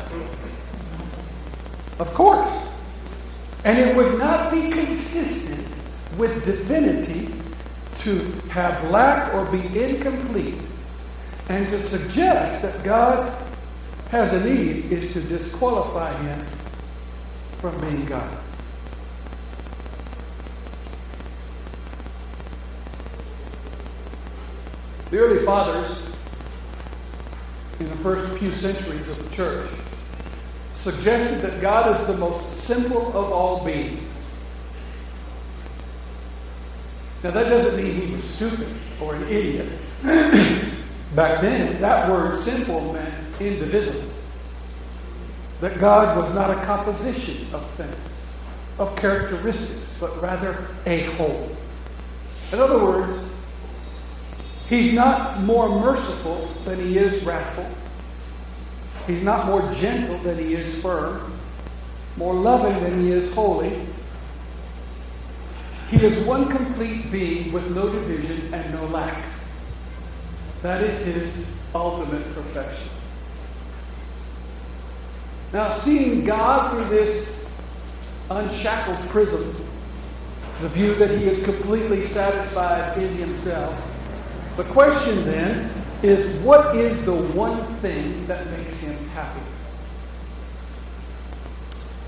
Of 1.99 2.13
course. 2.13 2.49
And 3.65 3.77
it 3.77 3.95
would 3.95 4.17
not 4.17 4.51
be 4.51 4.69
consistent 4.69 5.67
with 6.19 6.43
divinity 6.43 7.33
to 7.99 8.19
have 8.49 8.91
lack 8.91 9.33
or 9.33 9.45
be 9.45 9.61
incomplete. 9.81 10.55
And 11.47 11.67
to 11.69 11.81
suggest 11.81 12.61
that 12.61 12.83
God 12.83 13.33
has 14.11 14.33
a 14.33 14.43
need 14.43 14.91
is 14.91 15.11
to 15.13 15.21
disqualify 15.21 16.13
him 16.21 16.45
from 17.59 17.79
being 17.79 18.05
God. 18.05 18.29
The 25.09 25.17
early 25.19 25.43
fathers, 25.43 26.03
in 27.79 27.89
the 27.89 27.95
first 27.95 28.37
few 28.37 28.51
centuries 28.51 29.07
of 29.07 29.23
the 29.23 29.35
church, 29.35 29.71
suggested 30.73 31.41
that 31.41 31.61
God 31.61 31.99
is 31.99 32.05
the 32.07 32.17
most 32.17 32.51
simple 32.51 33.07
of 33.07 33.31
all 33.31 33.63
beings. 33.63 34.08
Now, 37.23 37.31
that 37.31 37.49
doesn't 37.49 37.75
mean 37.75 37.99
he 37.99 38.15
was 38.15 38.23
stupid 38.23 38.67
or 39.01 39.15
an 39.15 39.23
idiot. 39.23 39.67
Back 41.15 41.41
then, 41.41 41.79
that 41.81 42.09
word 42.09 42.37
simple 42.37 42.93
meant 42.93 43.13
indivisible. 43.41 44.07
That 45.59 45.79
God 45.79 46.17
was 46.17 46.33
not 46.33 46.49
a 46.49 46.65
composition 46.65 47.53
of 47.53 47.69
things, 47.71 47.95
of 48.77 48.95
characteristics, 48.95 49.93
but 49.99 50.21
rather 50.21 50.65
a 50.85 51.03
whole. 51.15 51.49
In 52.53 52.59
other 52.59 52.79
words, 52.79 53.21
he's 54.69 54.93
not 54.93 55.41
more 55.41 55.67
merciful 55.67 56.47
than 56.63 56.79
he 56.79 56.97
is 56.97 57.21
wrathful. 57.23 57.69
He's 59.07 59.23
not 59.23 59.45
more 59.45 59.61
gentle 59.73 60.17
than 60.19 60.37
he 60.37 60.53
is 60.53 60.81
firm, 60.81 61.33
more 62.15 62.33
loving 62.33 62.81
than 62.81 63.01
he 63.01 63.11
is 63.11 63.33
holy, 63.33 63.81
he 65.89 66.05
is 66.05 66.17
one 66.19 66.47
complete 66.49 67.11
being 67.11 67.51
with 67.51 67.75
no 67.75 67.89
division 67.91 68.53
and 68.53 68.73
no 68.73 68.85
lack. 68.87 69.25
That 70.61 70.83
is 70.83 70.99
his 70.99 71.45
ultimate 71.73 72.23
perfection. 72.33 72.89
Now, 75.51 75.71
seeing 75.71 76.23
God 76.23 76.71
through 76.71 76.89
this 76.89 77.43
unshackled 78.29 78.99
prism, 79.09 79.55
the 80.61 80.69
view 80.69 80.93
that 80.95 81.17
he 81.17 81.25
is 81.25 81.43
completely 81.43 82.05
satisfied 82.05 83.01
in 83.01 83.15
himself, 83.15 83.75
the 84.57 84.65
question 84.65 85.25
then 85.25 85.71
is 86.03 86.35
what 86.43 86.75
is 86.75 87.03
the 87.03 87.15
one 87.15 87.63
thing 87.77 88.27
that 88.27 88.45
makes 88.51 88.73
him 88.75 88.95
happy? 89.09 89.41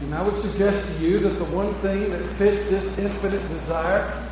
And 0.02 0.16
I 0.16 0.24
would 0.24 0.38
suggest 0.38 0.86
to 0.88 0.94
you 0.98 1.20
that 1.20 1.38
the 1.38 1.46
one 1.46 1.74
thing 1.76 2.10
that 2.10 2.26
fits 2.32 2.64
this 2.64 2.98
infinite 2.98 3.48
desire 3.50 4.28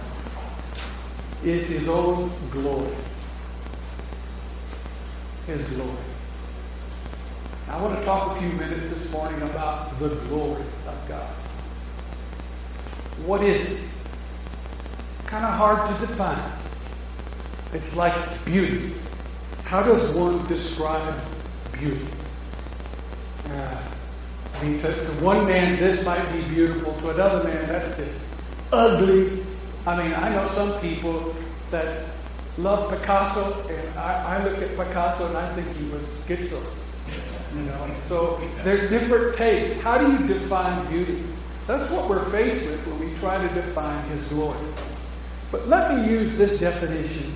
is 1.43 1.67
His 1.67 1.87
own 1.87 2.31
glory. 2.49 2.95
His 5.45 5.63
glory. 5.67 5.91
I 7.69 7.79
want 7.81 7.99
to 7.99 8.03
talk 8.03 8.35
a 8.35 8.39
few 8.39 8.49
minutes 8.49 8.89
this 8.89 9.11
morning 9.11 9.39
about 9.43 9.97
the 9.99 10.09
glory 10.09 10.63
of 10.87 11.05
God. 11.07 11.29
What 13.25 13.43
is 13.43 13.61
it? 13.71 13.81
Kind 15.27 15.45
of 15.45 15.53
hard 15.53 15.87
to 15.87 16.07
define. 16.07 16.51
It's 17.73 17.95
like 17.95 18.15
beauty. 18.43 18.95
How 19.65 19.83
does 19.83 20.03
one 20.15 20.47
describe 20.47 21.15
beauty? 21.71 22.07
Uh, 23.51 23.83
I 24.59 24.63
mean, 24.63 24.79
to, 24.79 24.93
to 24.93 25.11
one 25.23 25.45
man, 25.45 25.79
this 25.79 26.03
might 26.03 26.29
be 26.33 26.41
beautiful. 26.41 26.93
To 26.99 27.11
another 27.11 27.47
man, 27.47 27.65
that's 27.69 27.95
just 27.95 28.13
ugly. 28.73 29.41
I 29.87 30.03
mean, 30.03 30.13
I 30.13 30.27
know 30.35 30.49
some 30.49 30.77
people 30.81 31.33
that 31.71 32.07
love 32.57 32.89
Picasso, 32.91 33.65
and 33.69 33.97
I, 33.97 34.37
I 34.37 34.43
look 34.43 34.61
at 34.61 34.75
Picasso 34.75 35.27
and 35.27 35.37
I 35.37 35.53
think 35.53 35.77
he 35.77 35.85
was 35.85 36.01
schizo. 36.01 36.61
You 37.55 37.61
know, 37.61 37.95
so 38.03 38.41
there's 38.63 38.89
different 38.89 39.35
tastes. 39.35 39.81
How 39.81 39.97
do 39.97 40.11
you 40.11 40.27
define 40.27 40.85
beauty? 40.87 41.23
That's 41.65 41.89
what 41.89 42.09
we're 42.09 42.29
faced 42.29 42.65
with 42.65 42.85
when 42.85 42.99
we 42.99 43.17
try 43.17 43.41
to 43.41 43.53
define 43.53 44.03
His 44.09 44.25
glory. 44.25 44.59
But 45.51 45.69
let 45.69 45.95
me 45.95 46.11
use 46.11 46.35
this 46.35 46.59
definition 46.59 47.31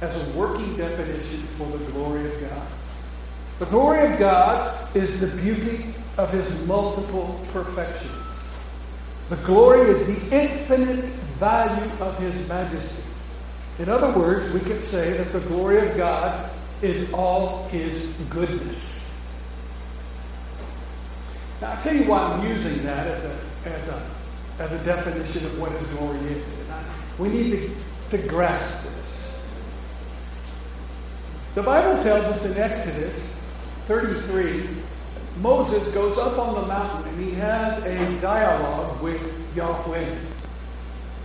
as 0.00 0.16
a 0.16 0.30
working 0.36 0.76
definition 0.76 1.40
for 1.56 1.66
the 1.66 1.92
glory 1.92 2.26
of 2.26 2.40
God. 2.40 2.66
The 3.60 3.66
glory 3.66 4.12
of 4.12 4.18
God 4.18 4.96
is 4.96 5.20
the 5.20 5.28
beauty 5.28 5.94
of 6.18 6.30
his 6.32 6.50
multiple 6.66 7.40
perfections. 7.52 8.12
The 9.28 9.36
glory 9.36 9.88
is 9.90 10.06
the 10.06 10.36
infinite 10.36 11.04
value 11.38 11.90
of 12.00 12.18
his 12.18 12.46
majesty. 12.48 13.02
In 13.78 13.88
other 13.88 14.10
words, 14.18 14.52
we 14.52 14.60
could 14.60 14.82
say 14.82 15.16
that 15.16 15.32
the 15.32 15.40
glory 15.40 15.88
of 15.88 15.96
God 15.96 16.50
is 16.82 17.12
all 17.12 17.68
his 17.68 18.06
goodness. 18.30 19.04
Now, 21.60 21.72
I'll 21.72 21.82
tell 21.82 21.94
you 21.94 22.04
why 22.04 22.22
I'm 22.22 22.46
using 22.46 22.82
that 22.84 23.06
as 23.06 23.24
a, 23.24 23.38
as 23.66 23.88
a, 23.88 24.10
as 24.58 24.72
a 24.72 24.84
definition 24.84 25.44
of 25.46 25.60
what 25.60 25.70
his 25.72 25.86
glory 25.88 26.18
is. 26.18 26.44
I, 26.70 26.82
we 27.18 27.28
need 27.28 27.50
to, 28.10 28.18
to 28.18 28.28
grasp 28.28 28.82
this. 28.82 29.32
The 31.54 31.62
Bible 31.62 32.02
tells 32.02 32.24
us 32.26 32.44
in 32.44 32.56
Exodus 32.56 33.38
33, 33.86 34.68
Moses 35.40 35.94
goes 35.94 36.18
up 36.18 36.36
on 36.38 36.54
the 36.56 36.66
mountain 36.66 37.08
and 37.12 37.24
he 37.24 37.30
has 37.34 37.80
a 37.84 38.20
dialogue 38.20 39.00
with 39.00 39.56
Yahweh. 39.56 40.16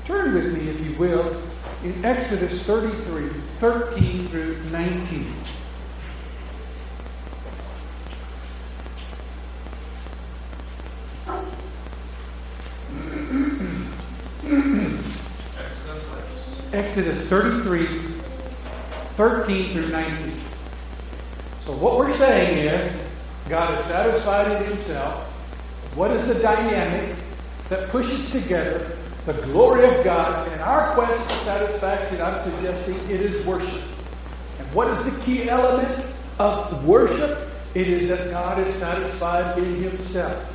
Turn 0.05 0.36
with 0.36 0.55
me, 0.55 0.70
if 0.70 0.82
you 0.82 0.96
will, 0.98 1.36
in 1.84 2.05
Exodus 2.05 2.62
33, 2.63 3.27
13 3.58 4.27
through 4.27 4.58
19. 4.72 5.34
Exodus 16.74 17.20
33, 17.27 17.86
13 19.15 19.74
through 19.74 19.88
19. 19.89 20.41
So 21.62 21.72
what 21.74 21.98
we're 21.98 22.15
saying 22.15 22.58
is, 22.58 23.02
God 23.50 23.77
is 23.77 23.85
satisfied 23.85 24.51
in 24.51 24.71
himself. 24.71 25.25
What 25.95 26.12
is 26.12 26.25
the 26.27 26.35
dynamic 26.35 27.15
that 27.69 27.89
pushes 27.89 28.31
together 28.31 28.97
the 29.25 29.33
glory 29.33 29.85
of 29.85 30.03
God 30.03 30.47
and 30.47 30.62
our 30.62 30.93
quest 30.93 31.21
for 31.23 31.45
satisfaction? 31.45 32.21
I'm 32.21 32.43
suggesting 32.43 32.95
it 33.09 33.21
is 33.21 33.45
worship. 33.45 33.83
And 34.59 34.73
what 34.73 34.88
is 34.89 35.03
the 35.05 35.19
key 35.21 35.50
element 35.50 36.05
of 36.39 36.85
worship? 36.85 37.50
It 37.75 37.88
is 37.88 38.07
that 38.07 38.29
God 38.29 38.59
is 38.65 38.73
satisfied 38.75 39.57
in 39.57 39.75
himself. 39.75 40.50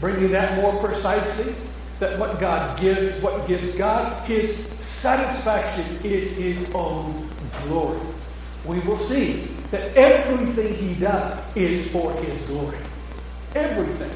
Bringing 0.00 0.32
that 0.32 0.60
more 0.60 0.74
precisely, 0.82 1.54
that 2.00 2.18
what 2.18 2.40
God 2.40 2.80
gives, 2.80 3.20
what 3.22 3.46
gives 3.46 3.76
God 3.76 4.26
his 4.26 4.56
satisfaction 4.80 5.98
is 6.02 6.34
his 6.34 6.68
own 6.74 7.28
glory. 7.64 8.00
We 8.64 8.80
will 8.80 8.96
see 8.96 9.48
that 9.70 9.96
everything 9.96 10.74
he 10.74 10.94
does 10.94 11.56
is 11.56 11.90
for 11.90 12.12
his 12.14 12.40
glory. 12.42 12.78
Everything. 13.54 14.10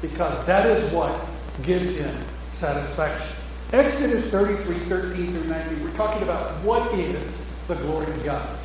Because 0.00 0.44
that 0.46 0.66
is 0.66 0.90
what 0.92 1.20
gives 1.62 1.96
him 1.96 2.16
satisfaction. 2.52 3.36
Exodus 3.72 4.26
33, 4.26 4.74
13 4.80 5.32
through 5.32 5.44
19, 5.44 5.82
we're 5.82 5.96
talking 5.96 6.22
about 6.22 6.62
what 6.62 6.92
is 6.98 7.42
the 7.68 7.74
glory 7.76 8.06
of 8.06 8.24
God. 8.24 8.58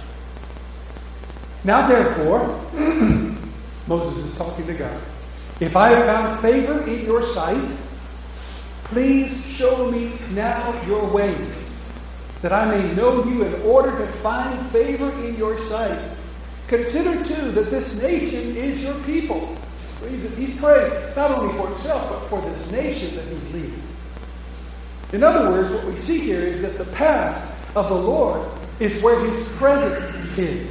Now, 1.63 1.87
therefore, 1.87 2.47
Moses 3.87 4.25
is 4.25 4.37
talking 4.37 4.67
to 4.67 4.73
God. 4.73 5.01
If 5.59 5.75
I 5.75 5.89
have 5.89 6.05
found 6.05 6.39
favor 6.41 6.87
in 6.87 7.05
your 7.05 7.21
sight, 7.21 7.69
please 8.85 9.43
show 9.45 9.89
me 9.89 10.13
now 10.31 10.79
your 10.85 11.05
ways, 11.09 11.66
that 12.41 12.53
I 12.53 12.65
may 12.65 12.93
know 12.93 13.23
you 13.25 13.43
in 13.43 13.61
order 13.61 13.91
to 13.97 14.07
find 14.07 14.59
favor 14.69 15.11
in 15.25 15.35
your 15.35 15.57
sight. 15.67 15.99
Consider, 16.67 17.23
too, 17.23 17.51
that 17.51 17.71
this 17.71 17.95
nation 18.01 18.55
is 18.55 18.83
your 18.83 18.95
people. 19.03 19.57
He's 20.37 20.59
praying 20.59 20.91
not 21.15 21.31
only 21.31 21.57
for 21.57 21.67
himself, 21.69 22.09
but 22.09 22.27
for 22.29 22.49
this 22.49 22.71
nation 22.71 23.15
that 23.15 23.25
he's 23.25 23.53
leading. 23.53 23.81
In 25.13 25.23
other 25.23 25.49
words, 25.49 25.71
what 25.71 25.85
we 25.85 25.95
see 25.95 26.19
here 26.19 26.41
is 26.41 26.61
that 26.61 26.77
the 26.77 26.85
path 26.85 27.75
of 27.75 27.87
the 27.87 27.95
Lord 27.95 28.47
is 28.79 29.01
where 29.01 29.19
his 29.25 29.47
presence 29.57 30.37
is. 30.37 30.69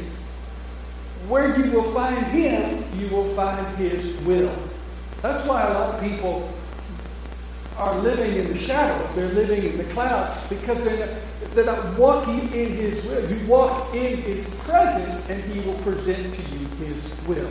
Where 1.28 1.58
you 1.58 1.72
will 1.72 1.90
find 1.92 2.24
him, 2.26 2.84
you 2.98 3.08
will 3.08 3.28
find 3.34 3.66
his 3.78 4.14
will. 4.20 4.54
That's 5.22 5.44
why 5.48 5.62
a 5.62 5.74
lot 5.74 5.94
of 5.94 6.00
people 6.00 6.52
are 7.76 7.98
living 7.98 8.36
in 8.36 8.48
the 8.48 8.58
shadows. 8.58 9.14
They're 9.14 9.28
living 9.28 9.64
in 9.64 9.76
the 9.76 9.84
clouds 9.92 10.48
because 10.48 10.82
they're 10.82 11.06
not, 11.06 11.54
they're 11.54 11.64
not 11.64 11.98
walking 11.98 12.52
in 12.52 12.74
His 12.74 13.04
will. 13.04 13.30
You 13.30 13.46
walk 13.46 13.94
in 13.94 14.16
His 14.22 14.54
presence 14.56 15.28
and 15.28 15.42
He 15.44 15.60
will 15.60 15.78
present 15.80 16.34
to 16.34 16.42
you 16.42 16.66
His 16.84 17.14
will. 17.26 17.48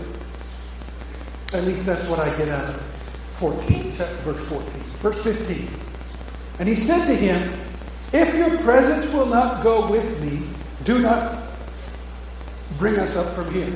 At 1.54 1.63
least 1.63 1.86
that's 1.86 2.04
what 2.06 2.19
I 2.19 2.36
get 2.38 2.49
out 2.49 2.76
of 2.76 2.82
14, 3.34 3.91
verse 3.91 4.43
14. 4.45 4.67
Verse 5.02 5.21
15. 5.21 5.67
And 6.60 6.67
he 6.69 6.76
said 6.76 7.06
to 7.06 7.15
him, 7.15 7.52
If 8.12 8.34
your 8.36 8.58
presence 8.60 9.08
will 9.13 9.26
not 9.26 9.63
go 9.63 9.89
with 9.89 10.21
me, 10.21 10.47
do 10.84 10.99
not 10.99 11.43
bring 12.78 12.97
us 12.97 13.15
up 13.15 13.36
from 13.36 13.54
here. 13.54 13.71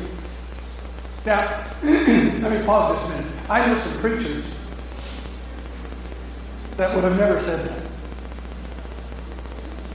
Now, 1.26 1.66
let 1.84 2.60
me 2.60 2.66
pause 2.66 3.02
this 3.02 3.10
minute. 3.10 3.32
I 3.50 3.66
know 3.68 3.76
some 3.76 4.00
preachers 4.00 4.46
that 6.80 6.96
would 6.96 7.04
have 7.04 7.18
never 7.18 7.38
said 7.42 7.68
that. 7.68 7.84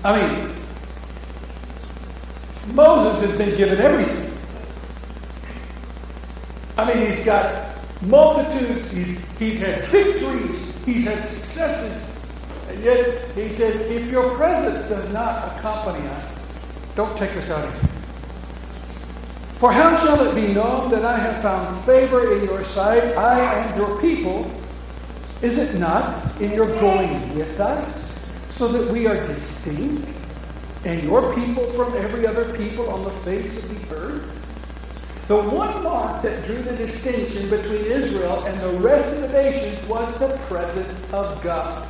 I 0.05 0.21
mean, 0.21 0.55
Moses 2.75 3.27
has 3.27 3.39
been 3.39 3.57
given 3.57 3.81
everything. 3.81 4.31
I 6.77 6.85
mean, 6.93 7.07
he's 7.07 7.25
got 7.25 7.75
multitudes, 8.03 8.91
he's, 8.91 9.19
he's 9.39 9.61
had 9.61 9.89
victories, 9.89 10.75
he's 10.85 11.05
had 11.05 11.27
successes. 11.27 12.03
And 12.69 12.85
yet, 12.85 13.31
he 13.31 13.49
says, 13.49 13.81
if 13.91 14.11
your 14.11 14.35
presence 14.37 14.87
does 14.87 15.11
not 15.11 15.57
accompany 15.57 16.07
us, 16.07 16.39
don't 16.97 17.17
take 17.17 17.35
us 17.39 17.49
out 17.49 17.67
of 17.67 17.81
here. 17.81 17.91
For 19.59 19.73
how 19.73 19.97
shall 19.97 20.21
it 20.29 20.35
be 20.35 20.53
known 20.53 20.91
that 20.91 21.07
I 21.07 21.17
have 21.17 21.41
found 21.41 21.83
favor 21.87 22.35
in 22.35 22.45
your 22.45 22.63
sight, 22.63 23.17
I 23.17 23.63
and 23.63 23.77
your 23.79 23.99
people? 24.03 24.51
Is 25.45 25.59
it 25.59 25.75
not 25.75 26.41
in 26.41 26.53
your 26.53 26.69
going 26.81 27.37
with 27.37 27.61
us, 27.61 28.19
so 28.49 28.67
that 28.69 28.91
we 28.91 29.07
are 29.07 29.27
distinct, 29.27 30.09
and 30.87 31.03
your 31.03 31.35
people 31.35 31.67
from 31.73 31.95
every 31.99 32.27
other 32.27 32.51
people 32.57 32.89
on 32.89 33.05
the 33.05 33.11
face 33.11 33.63
of 33.63 33.69
the 33.69 33.95
earth? 33.95 35.27
The 35.29 35.37
one 35.37 35.83
mark 35.83 36.23
that 36.23 36.47
drew 36.47 36.63
the 36.63 36.75
distinction 36.79 37.51
between 37.51 37.85
Israel 37.85 38.43
and 38.47 38.59
the 38.59 38.81
rest 38.81 39.05
of 39.15 39.21
the 39.21 39.29
nations 39.29 39.87
was 39.87 40.11
the 40.19 40.29
presence 40.49 41.13
of 41.13 41.43
God. 41.43 41.87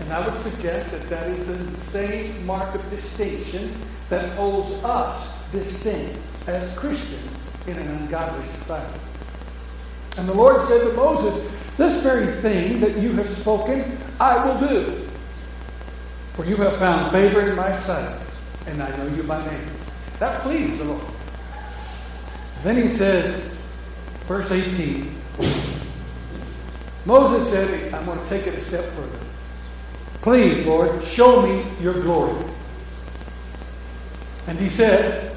And 0.00 0.12
I 0.12 0.28
would 0.28 0.40
suggest 0.42 0.90
that 0.90 1.08
that 1.10 1.28
is 1.28 1.46
the 1.46 1.76
same 1.90 2.44
mark 2.44 2.74
of 2.74 2.90
distinction 2.90 3.72
that 4.08 4.28
holds 4.30 4.72
us 4.82 5.32
distinct 5.52 6.18
as 6.48 6.76
Christians 6.76 7.38
in 7.68 7.78
an 7.78 7.86
ungodly 7.86 8.44
society. 8.46 8.98
And 10.16 10.28
the 10.28 10.34
Lord 10.34 10.60
said 10.60 10.80
to 10.80 10.92
Moses, 10.94 11.48
This 11.76 12.02
very 12.02 12.40
thing 12.40 12.80
that 12.80 12.98
you 12.98 13.12
have 13.12 13.28
spoken, 13.28 13.98
I 14.20 14.44
will 14.44 14.68
do. 14.68 15.08
For 16.34 16.44
you 16.44 16.56
have 16.56 16.76
found 16.76 17.10
favor 17.10 17.40
in 17.48 17.56
my 17.56 17.72
sight, 17.72 18.18
and 18.66 18.82
I 18.82 18.94
know 18.96 19.06
you 19.14 19.22
by 19.22 19.44
name. 19.46 19.70
That 20.18 20.42
pleased 20.42 20.78
the 20.78 20.84
Lord. 20.84 21.04
Then 22.62 22.76
he 22.76 22.88
says, 22.88 23.34
verse 24.26 24.50
18, 24.50 25.14
Moses 27.04 27.48
said, 27.50 27.92
I'm 27.92 28.04
going 28.04 28.20
to 28.20 28.28
take 28.28 28.46
it 28.46 28.54
a 28.54 28.60
step 28.60 28.84
further. 28.92 29.18
Please, 30.22 30.64
Lord, 30.64 31.02
show 31.02 31.42
me 31.42 31.66
your 31.80 31.94
glory. 31.94 32.44
And 34.46 34.58
he 34.58 34.68
said, 34.68 35.36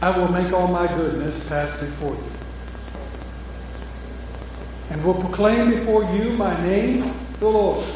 I 0.00 0.16
will 0.16 0.28
make 0.28 0.52
all 0.52 0.66
my 0.66 0.88
goodness 0.88 1.46
pass 1.48 1.78
before 1.78 2.14
you. 2.14 2.31
And 4.92 5.02
will 5.06 5.14
proclaim 5.14 5.70
before 5.70 6.04
you 6.12 6.34
my 6.34 6.54
name, 6.64 7.14
the 7.40 7.48
Lord. 7.48 7.86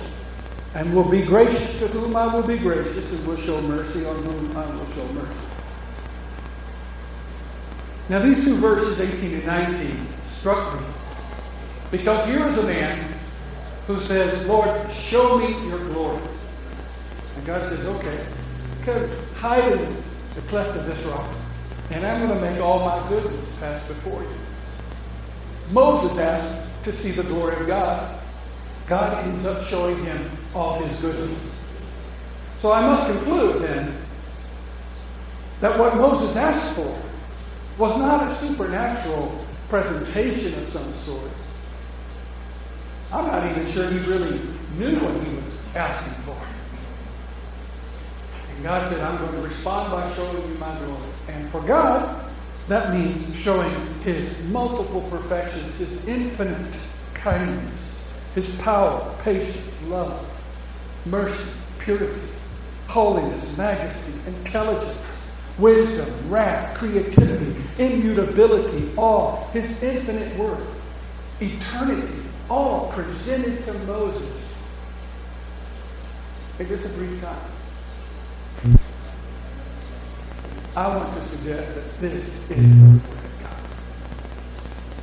And 0.75 0.95
will 0.95 1.05
be 1.05 1.21
gracious 1.21 1.79
to 1.79 1.89
whom 1.89 2.17
I 2.17 2.35
will 2.35 2.43
be 2.43 2.57
gracious, 2.57 3.13
and 3.13 3.27
will 3.27 3.37
show 3.37 3.61
mercy 3.61 4.07
on 4.07 4.17
whom 4.23 4.57
I 4.57 4.65
will 4.65 4.87
show 4.87 5.07
mercy. 5.13 5.29
Now, 8.09 8.21
these 8.21 8.43
two 8.43 8.57
verses, 8.57 8.99
18 8.99 9.35
and 9.35 9.45
19, 9.45 10.07
struck 10.39 10.81
me. 10.81 10.87
Because 11.91 12.27
here 12.27 12.49
is 12.49 12.57
a 12.57 12.63
man 12.63 13.07
who 13.87 14.01
says, 14.01 14.47
Lord, 14.47 14.91
show 14.91 15.37
me 15.37 15.69
your 15.69 15.85
glory. 15.91 16.23
And 17.37 17.45
God 17.45 17.67
says, 17.67 17.85
okay, 17.85 18.27
hide 19.35 19.71
in 19.71 19.97
the 20.35 20.41
cleft 20.49 20.75
of 20.79 20.87
this 20.87 21.03
rock, 21.03 21.29
and 21.91 22.07
I'm 22.07 22.27
going 22.27 22.41
to 22.41 22.51
make 22.51 22.59
all 22.63 22.79
my 22.79 23.07
goodness 23.11 23.55
pass 23.57 23.87
before 23.87 24.23
you. 24.23 24.31
Moses 25.73 26.17
asked 26.19 26.66
to 26.87 26.93
see 26.93 27.11
the 27.11 27.25
glory 27.25 27.57
of 27.57 27.67
God. 27.67 28.17
God 28.87 29.25
ends 29.25 29.45
up 29.45 29.67
showing 29.67 30.01
him 30.05 30.31
all 30.55 30.79
his 30.79 30.97
goodness. 31.01 31.37
So 32.61 32.71
I 32.71 32.81
must 32.81 33.11
conclude 33.11 33.61
then 33.61 33.93
that 35.61 35.77
what 35.77 35.97
Moses 35.97 36.37
asked 36.37 36.77
for 36.77 36.97
was 37.77 37.99
not 37.99 38.31
a 38.31 38.33
supernatural 38.33 39.45
presentation 39.69 40.55
of 40.55 40.69
some 40.69 40.95
sort. 40.95 41.29
I'm 43.13 43.27
not 43.27 43.45
even 43.51 43.67
sure 43.73 43.91
he 43.91 43.99
really 44.09 44.39
knew 44.79 44.95
what 45.01 45.27
he 45.27 45.35
was 45.35 45.59
asking 45.75 46.13
for. 46.23 46.39
And 48.55 48.63
God 48.63 48.87
said, 48.87 49.01
I'm 49.01 49.19
going 49.19 49.33
to 49.33 49.49
respond 49.49 49.91
by 49.91 50.15
showing 50.15 50.37
you 50.37 50.59
my 50.59 50.73
glory. 50.79 51.03
And 51.31 51.49
for 51.51 51.63
God, 51.63 52.26
that 52.69 52.93
means 52.93 53.37
showing 53.37 53.73
his 54.03 54.37
multiple 54.45 55.03
perfections, 55.11 55.77
his 55.77 56.07
infinite 56.09 56.79
kindness, 57.15 58.11
his 58.35 58.55
power, 58.57 59.15
patience, 59.23 59.83
love, 59.85 60.27
mercy, 61.07 61.45
purity, 61.79 62.21
holiness, 62.89 63.57
majesty, 63.57 64.13
intelligence, 64.27 65.07
wisdom, 65.59 66.09
wrath, 66.29 66.77
creativity, 66.77 67.55
immutability, 67.79 68.91
all 68.97 69.49
his 69.53 69.83
infinite 69.83 70.37
worth, 70.37 70.67
eternity, 71.41 72.23
all 72.51 72.91
presented 72.93 73.65
to 73.65 73.73
Moses 73.85 74.55
in 76.59 76.69
just 76.69 76.85
a 76.85 76.89
brief 76.91 77.21
time. 77.21 78.79
I 80.77 80.95
want 80.95 81.11
to 81.15 81.23
suggest 81.23 81.75
that 81.75 82.01
this 82.01 82.51
is 82.51 82.79
the 82.79 82.85
Word 82.85 83.25
of 83.25 83.41
God. 83.41 83.57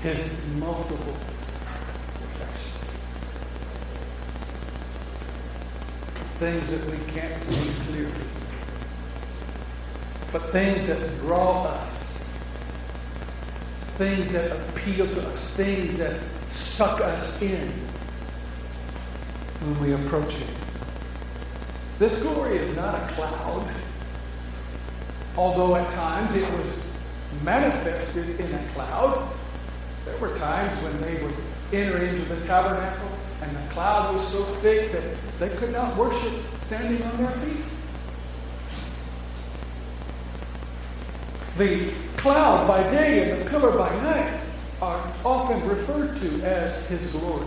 His 0.03 0.19
multiple 0.59 1.17
perfections. 2.19 2.75
Things 6.38 6.69
that 6.69 6.86
we 6.86 6.97
can't 7.12 7.41
see 7.41 7.71
clearly. 7.88 8.13
But 10.31 10.51
things 10.51 10.86
that 10.86 11.19
draw 11.21 11.63
us. 11.63 12.12
Things 13.97 14.31
that 14.33 14.51
appeal 14.51 15.07
to 15.07 15.27
us. 15.27 15.49
Things 15.55 15.97
that 15.97 16.19
suck 16.51 17.01
us 17.01 17.41
in 17.41 17.67
when 19.62 19.79
we 19.79 19.93
approach 19.93 20.33
Him. 20.33 20.55
This 21.97 22.15
glory 22.21 22.57
is 22.57 22.75
not 22.75 22.93
a 22.93 23.13
cloud, 23.13 23.67
although 25.37 25.75
at 25.75 25.91
times 25.93 26.35
it 26.35 26.49
was 26.51 26.83
manifested 27.43 28.39
in 28.39 28.53
a 28.53 28.63
cloud. 28.73 29.29
There 30.05 30.17
were 30.17 30.37
times 30.37 30.71
when 30.83 30.99
they 31.01 31.21
would 31.23 31.35
enter 31.71 31.97
into 31.97 32.23
the 32.25 32.45
tabernacle 32.45 33.09
and 33.41 33.55
the 33.55 33.73
cloud 33.73 34.15
was 34.15 34.27
so 34.27 34.43
thick 34.43 34.91
that 34.91 35.03
they 35.39 35.49
could 35.57 35.71
not 35.71 35.95
worship 35.97 36.33
standing 36.65 37.01
on 37.03 37.17
their 37.17 37.31
feet. 37.31 37.65
The 41.57 41.91
cloud 42.17 42.67
by 42.67 42.83
day 42.91 43.29
and 43.29 43.41
the 43.41 43.49
pillar 43.49 43.77
by 43.77 43.89
night 44.01 44.39
are 44.81 45.13
often 45.23 45.67
referred 45.67 46.19
to 46.19 46.41
as 46.43 46.85
his 46.87 47.05
glory. 47.07 47.45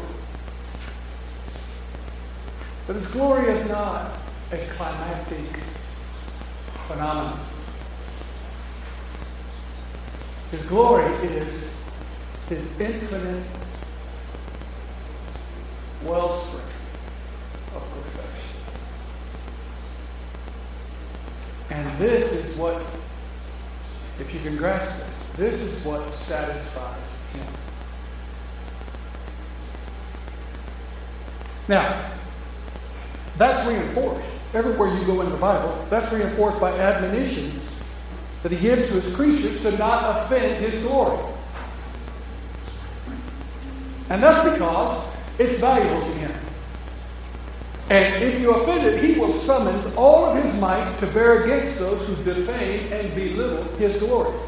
But 2.87 2.95
his 2.95 3.07
glory 3.07 3.49
is 3.51 3.69
not 3.69 4.13
a 4.53 4.59
climactic 4.77 5.61
phenomenon. 6.87 7.41
His 10.51 10.63
glory 10.63 11.13
is 11.27 11.71
his 12.49 12.81
infinite 12.81 13.45
wellspring 16.05 16.63
of 17.75 17.83
perfection. 17.91 18.61
And 21.71 21.99
this 21.99 22.31
is 22.33 22.57
what, 22.57 22.81
if 24.21 24.33
you 24.33 24.39
can 24.41 24.57
grasp 24.57 24.89
this, 24.99 25.17
this 25.37 25.63
is 25.63 25.85
what 25.85 26.15
satisfies 26.15 26.97
him. 27.33 27.47
Now, 31.69 32.09
that's 33.37 33.67
reinforced. 33.69 34.25
Everywhere 34.55 34.97
you 34.97 35.05
go 35.05 35.21
in 35.23 35.31
the 35.31 35.37
Bible, 35.37 35.85
that's 35.91 36.11
reinforced 36.13 36.61
by 36.61 36.71
admonitions 36.79 37.66
that 38.47 38.55
he 38.55 38.61
gives 38.61 38.87
to 38.87 39.01
his 39.01 39.13
creatures 39.17 39.61
to 39.61 39.77
not 39.77 40.19
offend 40.19 40.65
his 40.65 40.81
glory. 40.83 41.19
And 44.09 44.23
that's 44.23 44.49
because 44.53 45.05
it's 45.41 45.59
valuable 45.59 46.01
to 46.01 46.13
him. 46.13 46.33
And 47.91 48.23
if 48.23 48.41
you 48.41 48.53
offend 48.53 48.87
it, 48.87 49.03
he 49.03 49.19
will 49.19 49.33
summons 49.33 49.85
all 49.97 50.27
of 50.27 50.41
his 50.41 50.55
might 50.61 50.97
to 50.99 51.09
bear 51.09 51.43
against 51.43 51.81
those 51.81 52.07
who 52.07 52.15
defame 52.23 52.93
and 52.93 53.13
belittle 53.17 53.65
his 53.79 53.97
glory. 53.97 54.39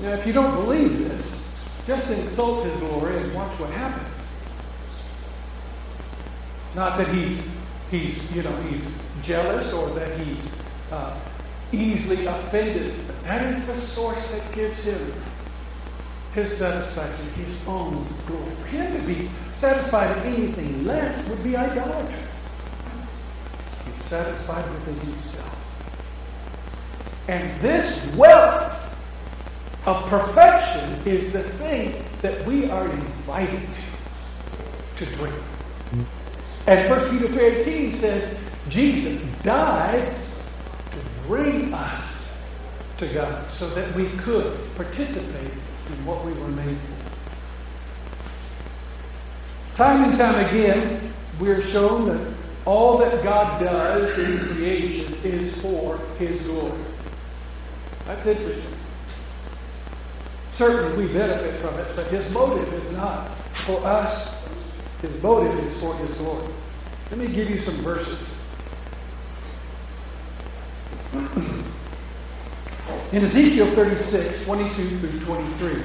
Now, 0.00 0.14
if 0.14 0.26
you 0.26 0.32
don't 0.32 0.56
believe 0.56 1.08
this, 1.08 1.40
just 1.86 2.10
insult 2.10 2.66
his 2.66 2.76
glory 2.80 3.18
and 3.18 3.32
watch 3.34 3.52
what 3.60 3.70
happens. 3.70 4.08
Not 6.74 6.98
that 6.98 7.06
he's 7.14 7.40
he's 7.88 8.32
you 8.32 8.42
know 8.42 8.56
he's 8.62 8.84
jealous 9.22 9.72
or 9.72 9.88
that 9.90 10.18
he's 10.18 10.50
uh, 10.90 11.16
easily 11.72 12.26
offended. 12.26 12.94
But 13.06 13.22
that 13.24 13.54
is 13.54 13.66
the 13.66 13.80
source 13.80 14.24
that 14.30 14.52
gives 14.52 14.84
him 14.84 15.12
his 16.34 16.56
satisfaction, 16.56 17.26
his 17.32 17.58
own 17.66 18.06
glory. 18.26 18.50
For 18.54 18.66
him 18.68 19.00
to 19.00 19.06
be 19.06 19.30
satisfied 19.54 20.16
in 20.18 20.34
anything 20.34 20.84
less 20.84 21.28
would 21.28 21.42
be 21.42 21.56
idolatry. 21.56 22.18
He's 23.84 24.04
satisfied 24.04 24.68
within 24.70 25.00
himself. 25.00 25.54
And 27.28 27.60
this 27.60 27.98
wealth 28.14 28.74
of 29.86 30.04
perfection 30.08 30.90
is 31.06 31.32
the 31.32 31.42
thing 31.42 32.04
that 32.22 32.44
we 32.46 32.70
are 32.70 32.90
invited 32.90 33.62
to, 34.96 35.04
to 35.04 35.16
drink. 35.16 35.34
And 36.66 36.90
1 36.90 37.10
Peter 37.10 37.28
3.18 37.28 37.94
says, 37.94 38.38
Jesus 38.68 39.22
died 39.42 40.14
bring 41.28 41.72
us 41.74 42.26
to 42.96 43.06
God 43.06 43.48
so 43.50 43.68
that 43.74 43.94
we 43.94 44.08
could 44.16 44.58
participate 44.74 45.52
in 45.52 46.04
what 46.04 46.24
we 46.24 46.32
were 46.32 46.48
made 46.48 46.76
for. 46.76 46.96
Time 49.76 50.08
and 50.08 50.16
time 50.18 50.44
again, 50.46 51.12
we're 51.38 51.60
shown 51.60 52.08
that 52.08 52.34
all 52.64 52.98
that 52.98 53.22
God 53.22 53.60
does 53.60 54.18
in 54.18 54.38
creation 54.40 55.14
is 55.22 55.56
for 55.60 55.98
His 56.18 56.40
glory. 56.42 56.72
That's 58.06 58.26
interesting. 58.26 58.74
Certainly 60.52 61.06
we 61.06 61.12
benefit 61.12 61.60
from 61.60 61.78
it, 61.78 61.86
but 61.94 62.06
His 62.08 62.28
motive 62.30 62.72
is 62.72 62.92
not 62.96 63.28
for 63.52 63.86
us. 63.86 64.34
His 65.02 65.22
motive 65.22 65.56
is 65.64 65.78
for 65.78 65.94
His 65.96 66.12
glory. 66.14 66.48
Let 67.10 67.20
me 67.20 67.28
give 67.28 67.48
you 67.48 67.58
some 67.58 67.76
verses. 67.76 68.18
In 73.12 73.22
Ezekiel 73.22 73.74
36, 73.74 74.44
22 74.44 74.98
through 74.98 75.20
23, 75.20 75.82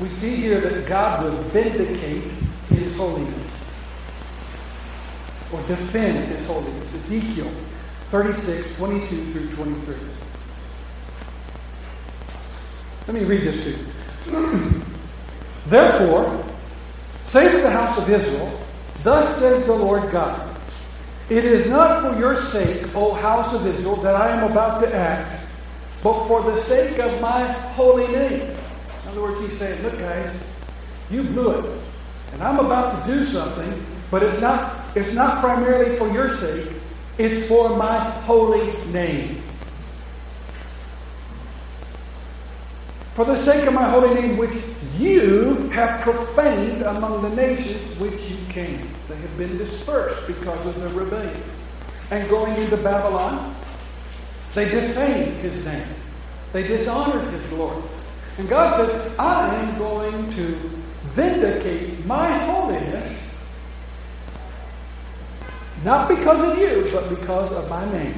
we 0.00 0.10
see 0.10 0.34
here 0.34 0.60
that 0.60 0.86
God 0.86 1.22
will 1.22 1.42
vindicate 1.44 2.24
his 2.70 2.96
holiness 2.96 3.46
or 5.52 5.62
defend 5.62 6.24
his 6.26 6.44
holiness. 6.46 6.94
Ezekiel 6.94 7.50
36, 8.10 8.74
22 8.76 9.32
through 9.32 9.48
23. 9.50 9.94
Let 13.06 13.14
me 13.14 13.24
read 13.24 13.42
this 13.42 13.56
to 13.56 13.70
you. 13.70 14.82
Therefore, 15.66 16.44
say 17.22 17.52
to 17.52 17.62
the 17.62 17.70
house 17.70 17.98
of 17.98 18.10
Israel, 18.10 18.60
Thus 19.02 19.38
says 19.38 19.64
the 19.64 19.72
Lord 19.72 20.10
God, 20.10 20.49
It 21.30 21.44
is 21.44 21.68
not 21.68 22.02
for 22.02 22.18
your 22.18 22.34
sake, 22.34 22.92
O 22.96 23.14
house 23.14 23.52
of 23.54 23.64
Israel, 23.64 23.94
that 23.96 24.16
I 24.16 24.30
am 24.30 24.50
about 24.50 24.82
to 24.82 24.92
act, 24.92 25.36
but 26.02 26.26
for 26.26 26.42
the 26.42 26.58
sake 26.58 26.98
of 26.98 27.20
my 27.20 27.44
holy 27.52 28.08
name. 28.08 28.40
In 28.40 29.08
other 29.08 29.22
words, 29.22 29.38
he's 29.38 29.56
saying, 29.56 29.80
Look, 29.84 29.96
guys, 30.00 30.42
you 31.08 31.22
blew 31.22 31.52
it. 31.52 31.82
And 32.32 32.42
I'm 32.42 32.58
about 32.58 33.06
to 33.06 33.12
do 33.12 33.22
something, 33.22 33.72
but 34.10 34.24
it's 34.24 34.40
not, 34.40 34.84
it's 34.96 35.12
not 35.12 35.38
primarily 35.38 35.94
for 35.94 36.10
your 36.10 36.36
sake, 36.36 36.66
it's 37.16 37.46
for 37.46 37.76
my 37.76 38.10
holy 38.26 38.72
name. 38.86 39.40
For 43.14 43.24
the 43.24 43.36
sake 43.36 43.66
of 43.66 43.74
my 43.74 43.88
holy 43.88 44.14
name, 44.14 44.36
which 44.36 44.56
you 44.98 45.68
have 45.68 46.00
profaned 46.00 46.82
among 46.82 47.22
the 47.22 47.30
nations 47.30 47.96
which 48.00 48.20
you 48.22 48.36
came. 48.48 48.80
They 49.10 49.16
have 49.16 49.38
been 49.38 49.58
dispersed 49.58 50.24
because 50.28 50.64
of 50.66 50.80
the 50.80 50.88
rebellion. 50.90 51.42
And 52.12 52.28
going 52.28 52.54
into 52.56 52.76
Babylon, 52.76 53.56
they 54.54 54.68
defamed 54.68 55.34
his 55.38 55.64
name. 55.64 55.86
They 56.52 56.62
dishonored 56.68 57.28
his 57.32 57.44
glory. 57.46 57.82
And 58.38 58.48
God 58.48 58.72
says, 58.72 59.18
I 59.18 59.52
am 59.52 59.76
going 59.78 60.30
to 60.30 60.46
vindicate 61.10 62.06
my 62.06 62.38
holiness, 62.38 63.34
not 65.84 66.08
because 66.08 66.52
of 66.52 66.56
you, 66.56 66.88
but 66.92 67.08
because 67.08 67.50
of 67.50 67.68
my 67.68 67.90
name. 67.92 68.14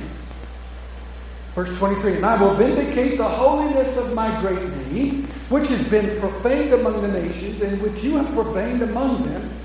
Verse 1.55 1.75
23 1.79 2.17
And 2.17 2.27
I 2.27 2.43
will 2.43 2.55
vindicate 2.55 3.17
the 3.17 3.29
holiness 3.29 3.97
of 3.97 4.13
my 4.13 4.39
great 4.43 4.63
name, 4.93 5.25
which 5.49 5.69
has 5.69 5.83
been 5.89 6.21
profaned 6.21 6.75
among 6.75 7.01
the 7.01 7.09
nations, 7.09 7.63
and 7.63 7.81
which 7.81 8.03
you 8.03 8.19
have 8.19 8.31
profaned 8.35 8.83
among 8.83 9.23
them. 9.25 9.62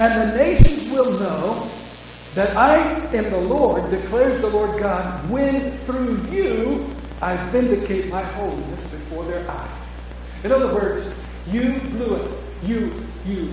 And 0.00 0.32
the 0.32 0.36
nations 0.36 0.90
will 0.90 1.12
know 1.20 1.68
that 2.34 2.56
I 2.56 2.78
am 3.14 3.30
the 3.30 3.40
Lord, 3.40 3.90
declares 3.90 4.40
the 4.40 4.46
Lord 4.46 4.80
God, 4.80 5.28
when 5.28 5.76
through 5.80 6.26
you 6.30 6.90
I 7.20 7.36
vindicate 7.50 8.08
my 8.08 8.22
holiness 8.22 8.80
before 8.90 9.24
their 9.24 9.48
eyes. 9.50 9.70
In 10.42 10.52
other 10.52 10.72
words, 10.72 11.12
you 11.50 11.78
blew 11.90 12.16
it. 12.16 12.32
You, 12.64 12.90
you, 13.26 13.52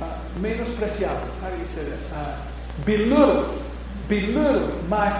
uh, 0.00 0.20
menospreciado. 0.36 1.28
How 1.40 1.50
do 1.50 1.58
you 1.58 1.66
say 1.66 1.82
that? 1.82 2.12
Uh, 2.12 2.40
belittle, 2.84 3.60
belittle 4.08 4.70
my 4.84 5.10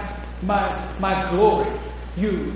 my, 0.43 0.95
my 0.99 1.29
glory. 1.31 1.69
You, 2.15 2.53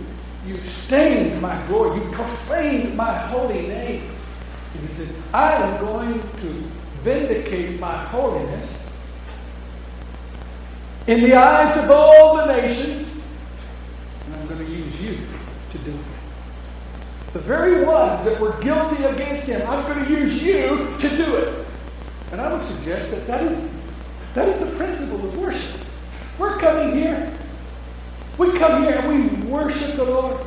you 0.48 0.62
stained 0.62 1.42
my 1.42 1.62
glory. 1.68 2.00
You 2.00 2.12
profaned 2.12 2.96
my 2.96 3.14
holy 3.28 3.68
name. 3.68 4.10
And 4.76 4.88
he 4.88 4.94
said, 4.94 5.14
I 5.34 5.54
am 5.56 5.86
going 5.86 6.22
to 6.22 6.64
vindicate 7.04 7.80
my 7.80 7.98
holiness 8.06 8.78
in 11.08 11.22
the 11.22 11.36
eyes 11.36 11.78
of 11.84 11.92
all 11.92 12.38
the 12.38 12.46
nations, 12.46 13.22
and 14.26 14.36
I'm 14.36 14.48
going 14.48 14.66
to 14.66 14.72
use 14.72 15.02
you 15.02 15.18
to 15.72 15.78
do 15.80 15.92
it. 15.92 17.34
The 17.34 17.40
very 17.40 17.84
ones 17.84 18.24
that 18.26 18.40
were 18.40 18.54
guilty 18.62 19.04
against 19.04 19.44
him, 19.44 19.62
I'm 19.68 19.84
going 19.86 20.06
to 20.06 20.12
use 20.12 20.42
you 20.42 20.96
to 21.00 21.18
do 21.18 21.36
it. 21.36 21.66
And 22.32 22.40
I 22.40 22.54
would 22.54 22.64
suggest 22.64 23.12
that 23.12 23.28
that 23.28 23.44
is, 23.44 23.70
that 24.34 24.48
is 24.48 24.60
the 24.60 24.76
principle 24.78 25.18
of 25.18 25.38
worship. 25.38 25.82
We're 26.40 26.58
coming 26.60 26.96
here. 26.96 27.32
We 28.38 28.58
come 28.58 28.84
here 28.84 28.96
and 28.96 29.44
we 29.44 29.52
worship 29.52 29.96
the 29.96 30.06
Lord. 30.06 30.40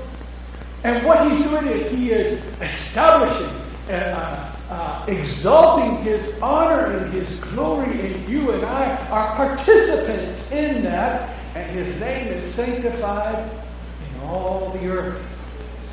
And 0.85 1.05
what 1.05 1.31
he's 1.31 1.43
doing 1.43 1.67
is 1.67 1.91
he 1.91 2.13
is 2.13 2.43
establishing, 2.61 3.51
uh, 3.91 4.56
uh, 4.71 5.05
exalting 5.09 6.03
his 6.03 6.41
honor 6.43 6.87
and 6.87 7.13
his 7.13 7.35
glory, 7.37 8.01
and 8.01 8.29
you 8.29 8.51
and 8.51 8.65
I 8.65 8.97
are 9.09 9.37
participants 9.37 10.51
in 10.51 10.83
that, 10.83 11.37
and 11.55 11.71
his 11.71 11.99
name 12.01 12.29
is 12.29 12.45
sanctified 12.45 13.39
in 13.39 14.21
all 14.23 14.71
the 14.71 14.89
earth. 14.89 15.23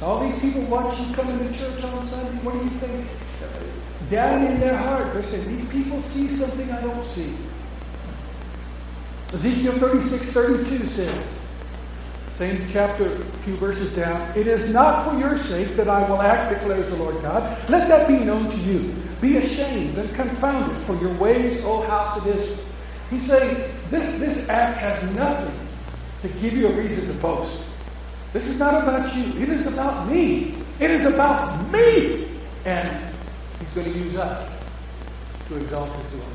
All 0.02 0.28
these 0.28 0.40
people 0.40 0.62
watch 0.64 1.00
you 1.00 1.14
come 1.14 1.30
into 1.30 1.58
church 1.58 1.84
on 1.84 2.08
Sunday, 2.08 2.32
what 2.40 2.54
do 2.54 2.64
you 2.64 2.70
think? 2.72 3.08
Down 4.10 4.46
in 4.46 4.60
their 4.60 4.76
heart, 4.76 5.14
they're 5.14 5.24
saying, 5.24 5.48
These 5.48 5.68
people 5.70 6.02
see 6.02 6.28
something 6.28 6.70
I 6.72 6.82
don't 6.82 7.06
see. 7.06 7.34
Ezekiel 9.34 9.80
36 9.80 10.28
32 10.28 10.86
says, 10.86 11.26
same 12.36 12.68
chapter, 12.68 13.14
a 13.14 13.20
few 13.44 13.56
verses 13.58 13.96
down. 13.96 14.36
It 14.36 14.48
is 14.48 14.72
not 14.72 15.06
for 15.06 15.18
your 15.20 15.38
sake 15.38 15.76
that 15.76 15.88
I 15.88 16.10
will 16.10 16.20
act, 16.20 16.52
declares 16.52 16.90
the 16.90 16.96
Lord 16.96 17.22
God. 17.22 17.70
Let 17.70 17.88
that 17.90 18.08
be 18.08 18.18
known 18.18 18.50
to 18.50 18.58
you. 18.58 18.92
Be 19.22 19.38
ashamed 19.38 19.98
and 20.00 20.14
confounded 20.16 20.76
for 20.82 21.00
your 21.00 21.14
ways, 21.14 21.64
O 21.64 21.82
house 21.84 22.18
of 22.18 22.28
Israel. 22.28 22.58
He's 23.12 23.28
saying 23.28 23.72
this, 23.92 24.18
this 24.18 24.50
act 24.50 24.80
has 24.80 25.04
nothing 25.16 25.56
to 26.24 26.30
give 26.40 26.54
you 26.54 26.70
a 26.70 26.72
reason 26.72 27.06
to 27.06 27.14
boast. 27.22 27.62
This 28.34 28.48
is 28.48 28.58
not 28.58 28.82
about 28.82 29.16
you. 29.16 29.40
It 29.40 29.50
is 29.50 29.68
about 29.68 30.10
me. 30.10 30.56
It 30.80 30.90
is 30.90 31.06
about 31.06 31.72
me. 31.72 32.28
And 32.66 33.16
he's 33.60 33.70
going 33.76 33.94
to 33.94 34.00
use 34.00 34.16
us 34.16 34.52
to 35.50 35.58
exalt 35.58 35.96
his 35.96 36.06
glory. 36.08 36.26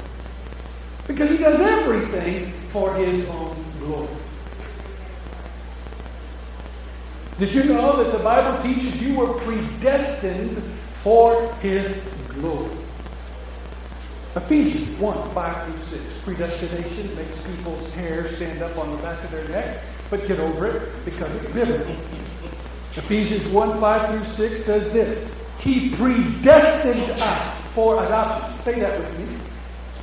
Because 1.09 1.31
he 1.31 1.39
does 1.39 1.59
everything 1.59 2.53
for 2.71 2.95
his 2.95 3.29
own 3.31 3.65
glory. 3.81 4.09
Did 7.39 7.53
you 7.53 7.63
know 7.63 8.03
that 8.03 8.11
the 8.11 8.23
Bible 8.25 8.61
teaches 8.65 9.01
you 9.01 9.15
were 9.15 9.33
predestined 9.35 10.61
for 11.05 11.53
His 11.61 11.97
glory? 12.31 12.77
Ephesians 14.35 14.99
1 14.99 15.31
5 15.31 15.65
through 15.65 15.79
6. 15.79 16.05
Predestination 16.25 17.15
makes 17.15 17.37
people's 17.43 17.93
hair 17.95 18.27
stand 18.27 18.61
up 18.61 18.77
on 18.77 18.91
the 18.91 19.03
back 19.05 19.23
of 19.23 19.31
their 19.31 19.49
neck, 19.51 19.83
but 20.11 20.27
get 20.27 20.41
over 20.41 20.67
it 20.67 21.05
because 21.05 21.33
it's 21.37 21.53
biblical. 21.53 21.95
Ephesians 22.97 23.47
1 23.47 23.81
5 23.81 24.11
through 24.11 24.25
6 24.25 24.65
says 24.65 24.93
this 24.93 25.33
He 25.61 25.91
predestined 25.91 27.21
us 27.21 27.61
for 27.73 28.05
adoption. 28.05 28.59
Say 28.59 28.81
that 28.81 28.99
with 28.99 29.19
me. 29.19 29.37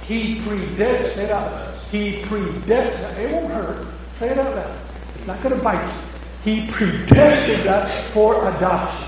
He 0.03 0.41
predestined. 0.41 1.31
Loud. 1.31 1.77
He 1.91 2.23
predestined. 2.23 3.25
It 3.25 3.31
won't 3.33 3.51
hurt. 3.51 3.87
Say 4.13 4.29
it 4.29 4.39
out 4.39 4.55
loud. 4.55 4.77
It's 5.15 5.27
not 5.27 5.43
going 5.43 5.57
to 5.57 5.61
bite 5.61 5.85
you. 5.85 6.14
He 6.45 6.67
predestined 6.67 7.67
us 7.67 8.13
for 8.13 8.35
adoption. 8.55 9.07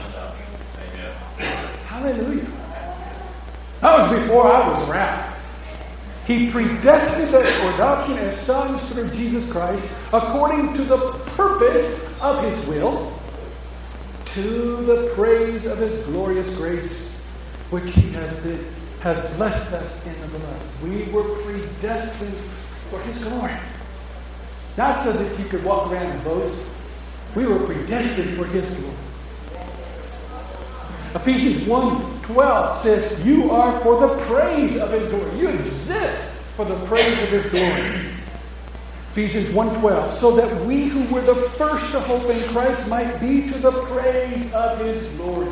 Hallelujah. 1.85 2.47
That 3.79 3.99
was 3.99 4.19
before 4.19 4.51
I 4.51 4.67
was 4.67 4.89
around. 4.89 5.35
He 6.25 6.49
predestined 6.49 7.35
us 7.35 7.47
for 7.59 7.69
adoption 7.75 8.17
as 8.17 8.35
sons 8.35 8.81
through 8.89 9.11
Jesus 9.11 9.47
Christ, 9.51 9.85
according 10.11 10.73
to 10.73 10.83
the 10.83 11.11
purpose 11.35 12.03
of 12.21 12.43
His 12.43 12.59
will, 12.65 13.13
to 14.25 14.41
the 14.87 15.11
praise 15.13 15.67
of 15.67 15.77
His 15.77 15.95
glorious 16.05 16.49
grace, 16.49 17.11
which 17.69 17.91
He 17.91 18.09
has 18.13 18.35
been, 18.37 18.65
has 19.01 19.19
blessed 19.35 19.73
us 19.73 20.03
in 20.07 20.19
the 20.21 20.27
beloved. 20.27 20.81
We 20.81 21.03
were 21.11 21.35
predestined 21.43 22.35
for 22.89 22.99
His 23.01 23.19
glory, 23.19 23.53
not 24.75 25.03
so 25.03 25.13
that 25.13 25.39
you 25.39 25.45
could 25.45 25.63
walk 25.63 25.91
around 25.91 26.07
and 26.07 26.23
boast, 26.23 26.65
we 27.37 27.45
were 27.45 27.59
predestined 27.59 28.35
for 28.35 28.45
His 28.45 28.67
glory. 28.71 28.97
Ephesians 31.15 31.67
1 31.67 32.21
12 32.23 32.77
says, 32.77 33.25
You 33.25 33.51
are 33.51 33.79
for 33.81 33.99
the 34.07 34.23
praise 34.25 34.75
of 34.77 34.91
His 34.91 35.09
glory. 35.09 35.39
You 35.39 35.49
exist 35.49 36.27
for 36.55 36.65
the 36.65 36.75
praise 36.87 37.13
of 37.21 37.29
His 37.29 37.45
glory. 37.47 38.09
Ephesians 39.17 39.47
1:12, 39.49 40.11
so 40.11 40.35
that 40.35 40.65
we 40.65 40.85
who 40.85 41.03
were 41.11 41.21
the 41.21 41.49
first 41.57 41.91
to 41.91 41.99
hope 41.99 42.29
in 42.29 42.47
Christ 42.49 42.87
might 42.87 43.19
be 43.19 43.47
to 43.47 43.57
the 43.57 43.71
praise 43.85 44.53
of 44.53 44.79
his 44.79 45.03
glory. 45.13 45.51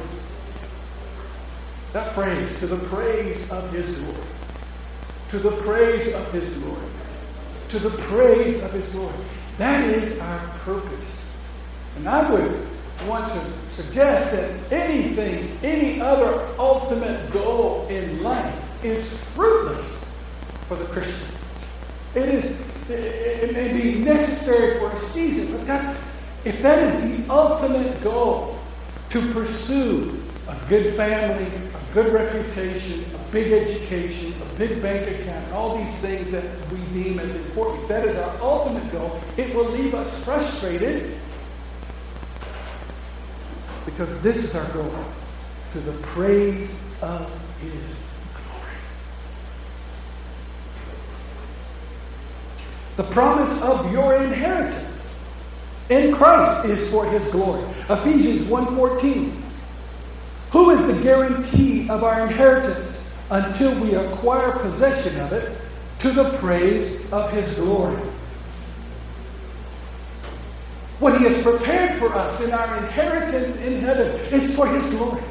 That 1.93 2.11
phrase, 2.11 2.59
to 2.59 2.67
the 2.67 2.77
praise 2.77 3.49
of 3.49 3.71
his 3.71 3.87
glory. 3.97 4.27
To 5.29 5.39
the 5.39 5.51
praise 5.63 6.13
of 6.13 6.31
his 6.31 6.47
glory. 6.59 6.87
To 7.69 7.79
the 7.79 7.89
praise 7.89 8.61
of 8.61 8.71
his 8.71 8.87
glory. 8.91 9.15
That 9.57 9.83
is 9.85 10.19
our 10.19 10.39
purpose. 10.59 11.14
And 11.97 12.07
I 12.07 12.29
would 12.31 12.67
want 13.07 13.33
to 13.33 13.73
suggest 13.73 14.31
that 14.31 14.71
anything, 14.71 15.57
any 15.63 16.01
other 16.01 16.47
ultimate 16.57 17.31
goal 17.31 17.87
in 17.89 18.23
life 18.23 18.83
is 18.83 19.07
fruitless 19.33 20.03
for 20.67 20.77
the 20.77 20.85
Christian. 20.85 21.27
It 22.15 22.29
is 22.29 22.65
it 22.89 23.53
may 23.53 23.73
be 23.73 23.99
necessary 23.99 24.77
for 24.77 24.91
a 24.91 24.97
season, 24.97 25.51
but 25.51 25.65
that, 25.65 25.97
if 26.43 26.61
that 26.61 26.79
is 26.79 27.03
the 27.03 27.33
ultimate 27.33 28.01
goal, 28.03 28.59
to 29.09 29.33
pursue 29.33 30.21
a 30.47 30.55
good 30.69 30.93
family, 30.95 31.45
a 31.45 31.93
good 31.93 32.13
reputation, 32.13 33.03
a 33.15 33.31
big 33.31 33.51
education, 33.51 34.33
a 34.41 34.45
big 34.57 34.81
bank 34.81 35.07
account, 35.19 35.51
all 35.51 35.77
these 35.77 35.97
things 35.97 36.29
that 36.31 36.43
we 36.71 36.77
deem 36.93 37.19
as 37.19 37.33
important, 37.35 37.81
if 37.83 37.87
that 37.87 38.07
is 38.07 38.17
our 38.17 38.41
ultimate 38.41 38.91
goal, 38.91 39.19
it 39.37 39.55
will 39.55 39.69
leave 39.69 39.95
us 39.95 40.23
frustrated 40.23 41.17
because 43.85 44.19
this 44.21 44.43
is 44.43 44.55
our 44.55 44.67
goal 44.73 44.93
to 45.71 45.79
the 45.79 45.91
praise 46.07 46.69
of 47.01 47.29
His 47.61 47.95
glory. 48.33 48.77
The 52.97 53.03
promise 53.03 53.61
of 53.61 53.91
your 53.91 54.15
inheritance 54.15 55.23
in 55.89 56.13
Christ 56.13 56.65
is 56.65 56.89
for 56.89 57.05
His 57.05 57.25
glory. 57.27 57.63
Ephesians 57.89 58.47
1.14 58.47 59.31
Who 60.51 60.69
is 60.71 60.85
the 60.87 61.03
guarantee 61.03 61.87
of 61.89 62.03
our 62.03 62.27
inheritance 62.27 63.03
until 63.29 63.77
we 63.79 63.93
acquire 63.93 64.51
possession 64.59 65.19
of 65.19 65.31
it 65.33 65.61
to 65.99 66.11
the 66.11 66.31
praise 66.37 67.11
of 67.11 67.31
His 67.31 67.53
glory? 67.53 68.01
What 70.99 71.17
He 71.19 71.25
has 71.25 71.41
prepared 71.41 71.99
for 71.99 72.13
us 72.13 72.39
in 72.41 72.51
our 72.51 72.77
inheritance 72.77 73.57
in 73.57 73.81
heaven 73.81 74.07
is 74.31 74.55
for 74.55 74.67
His 74.67 74.85
glory. 74.91 75.23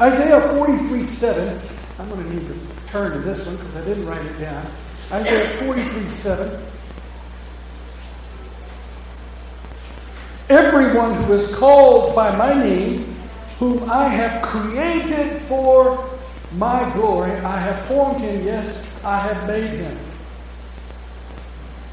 Isaiah 0.00 0.40
43 0.40 1.02
7. 1.02 1.60
I'm 1.98 2.08
going 2.08 2.24
to 2.24 2.34
need 2.34 2.48
to 2.48 2.58
turn 2.88 3.12
to 3.12 3.18
this 3.18 3.44
one 3.44 3.56
because 3.56 3.76
I 3.76 3.84
didn't 3.84 4.06
write 4.06 4.24
it 4.24 4.38
down. 4.38 4.66
Isaiah 5.12 5.64
43 5.64 6.08
7. 6.08 6.62
Everyone 10.48 11.14
who 11.14 11.32
is 11.34 11.52
called 11.54 12.14
by 12.16 12.34
my 12.34 12.54
name, 12.54 13.04
whom 13.58 13.88
I 13.88 14.08
have 14.08 14.42
created 14.42 15.38
for 15.42 16.08
my 16.56 16.90
glory, 16.94 17.32
I 17.32 17.58
have 17.58 17.86
formed 17.86 18.20
him, 18.20 18.44
yes, 18.44 18.84
I 19.04 19.20
have 19.20 19.46
made 19.46 19.70
him. 19.70 19.96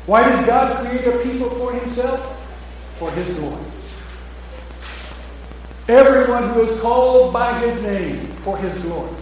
Why 0.07 0.29
did 0.29 0.45
God 0.45 0.87
create 0.87 1.05
a 1.05 1.19
people 1.19 1.49
for 1.49 1.73
himself? 1.73 2.21
For 2.97 3.11
his 3.11 3.29
glory. 3.35 3.65
Everyone 5.89 6.49
who 6.49 6.61
is 6.61 6.79
called 6.79 7.33
by 7.33 7.59
his 7.59 7.81
name 7.83 8.27
for 8.37 8.57
his 8.57 8.73
glory. 8.81 9.15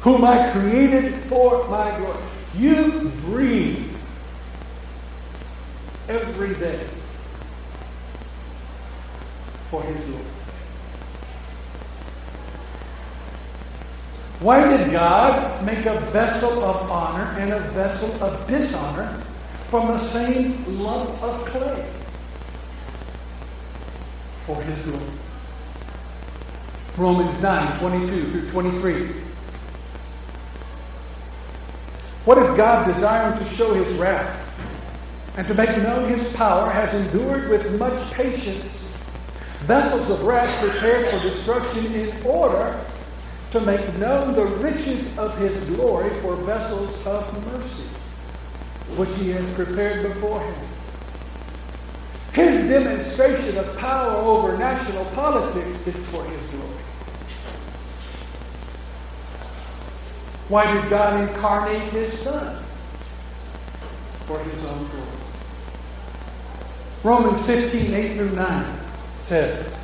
Whom 0.00 0.24
I 0.24 0.50
created 0.50 1.14
for 1.24 1.68
my 1.68 1.96
glory. 1.98 2.24
You 2.56 3.10
breathe 3.26 3.96
every 6.08 6.54
day 6.56 6.84
for 9.70 9.82
his 9.84 10.04
glory. 10.04 10.37
Why 14.40 14.76
did 14.76 14.92
God 14.92 15.64
make 15.64 15.84
a 15.86 15.98
vessel 15.98 16.64
of 16.64 16.90
honor 16.90 17.24
and 17.38 17.52
a 17.52 17.60
vessel 17.70 18.22
of 18.22 18.46
dishonor 18.46 19.22
from 19.68 19.88
the 19.88 19.98
same 19.98 20.82
lump 20.82 21.22
of 21.22 21.44
clay 21.46 21.84
for 24.48 24.62
his 24.62 24.80
glory. 24.80 25.04
Romans 26.96 27.42
9, 27.42 27.78
22 27.80 28.30
through 28.30 28.48
23. 28.48 29.08
What 32.24 32.38
if 32.38 32.56
God, 32.56 32.86
desiring 32.86 33.38
to 33.38 33.54
show 33.54 33.74
his 33.74 33.94
wrath 33.98 34.44
and 35.36 35.46
to 35.48 35.54
make 35.54 35.76
known 35.76 36.08
his 36.08 36.32
power, 36.32 36.70
has 36.70 36.94
endured 36.94 37.50
with 37.50 37.78
much 37.78 38.10
patience 38.12 38.90
vessels 39.60 40.08
of 40.08 40.22
wrath 40.22 40.58
prepared 40.60 41.08
for 41.08 41.18
destruction 41.20 41.94
in 41.94 42.24
order 42.24 42.82
to 43.50 43.60
make 43.60 43.96
known 43.96 44.34
the 44.34 44.44
riches 44.44 45.16
of 45.16 45.36
his 45.38 45.58
glory 45.70 46.10
for 46.20 46.36
vessels 46.36 47.04
of 47.06 47.46
mercy, 47.46 47.84
which 48.96 49.14
he 49.16 49.30
has 49.30 49.46
prepared 49.54 50.02
beforehand. 50.02 50.68
His 52.34 52.68
demonstration 52.68 53.56
of 53.56 53.76
power 53.78 54.16
over 54.16 54.56
national 54.58 55.04
politics 55.06 55.86
is 55.86 56.06
for 56.06 56.22
his 56.24 56.40
glory. 56.50 56.82
Why 60.48 60.72
did 60.72 60.90
God 60.90 61.28
incarnate 61.28 61.92
his 61.92 62.18
Son? 62.20 62.62
For 64.26 64.38
his 64.40 64.64
own 64.66 64.86
glory. 64.88 65.06
Romans 67.02 67.42
15, 67.42 67.94
8 67.94 68.16
through 68.16 68.30
9 68.30 68.80
says, 69.20 69.77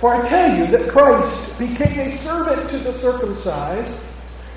For 0.00 0.14
I 0.14 0.26
tell 0.26 0.56
you 0.56 0.66
that 0.68 0.88
Christ 0.88 1.58
became 1.58 2.00
a 2.00 2.10
servant 2.10 2.70
to 2.70 2.78
the 2.78 2.92
circumcised 2.92 4.00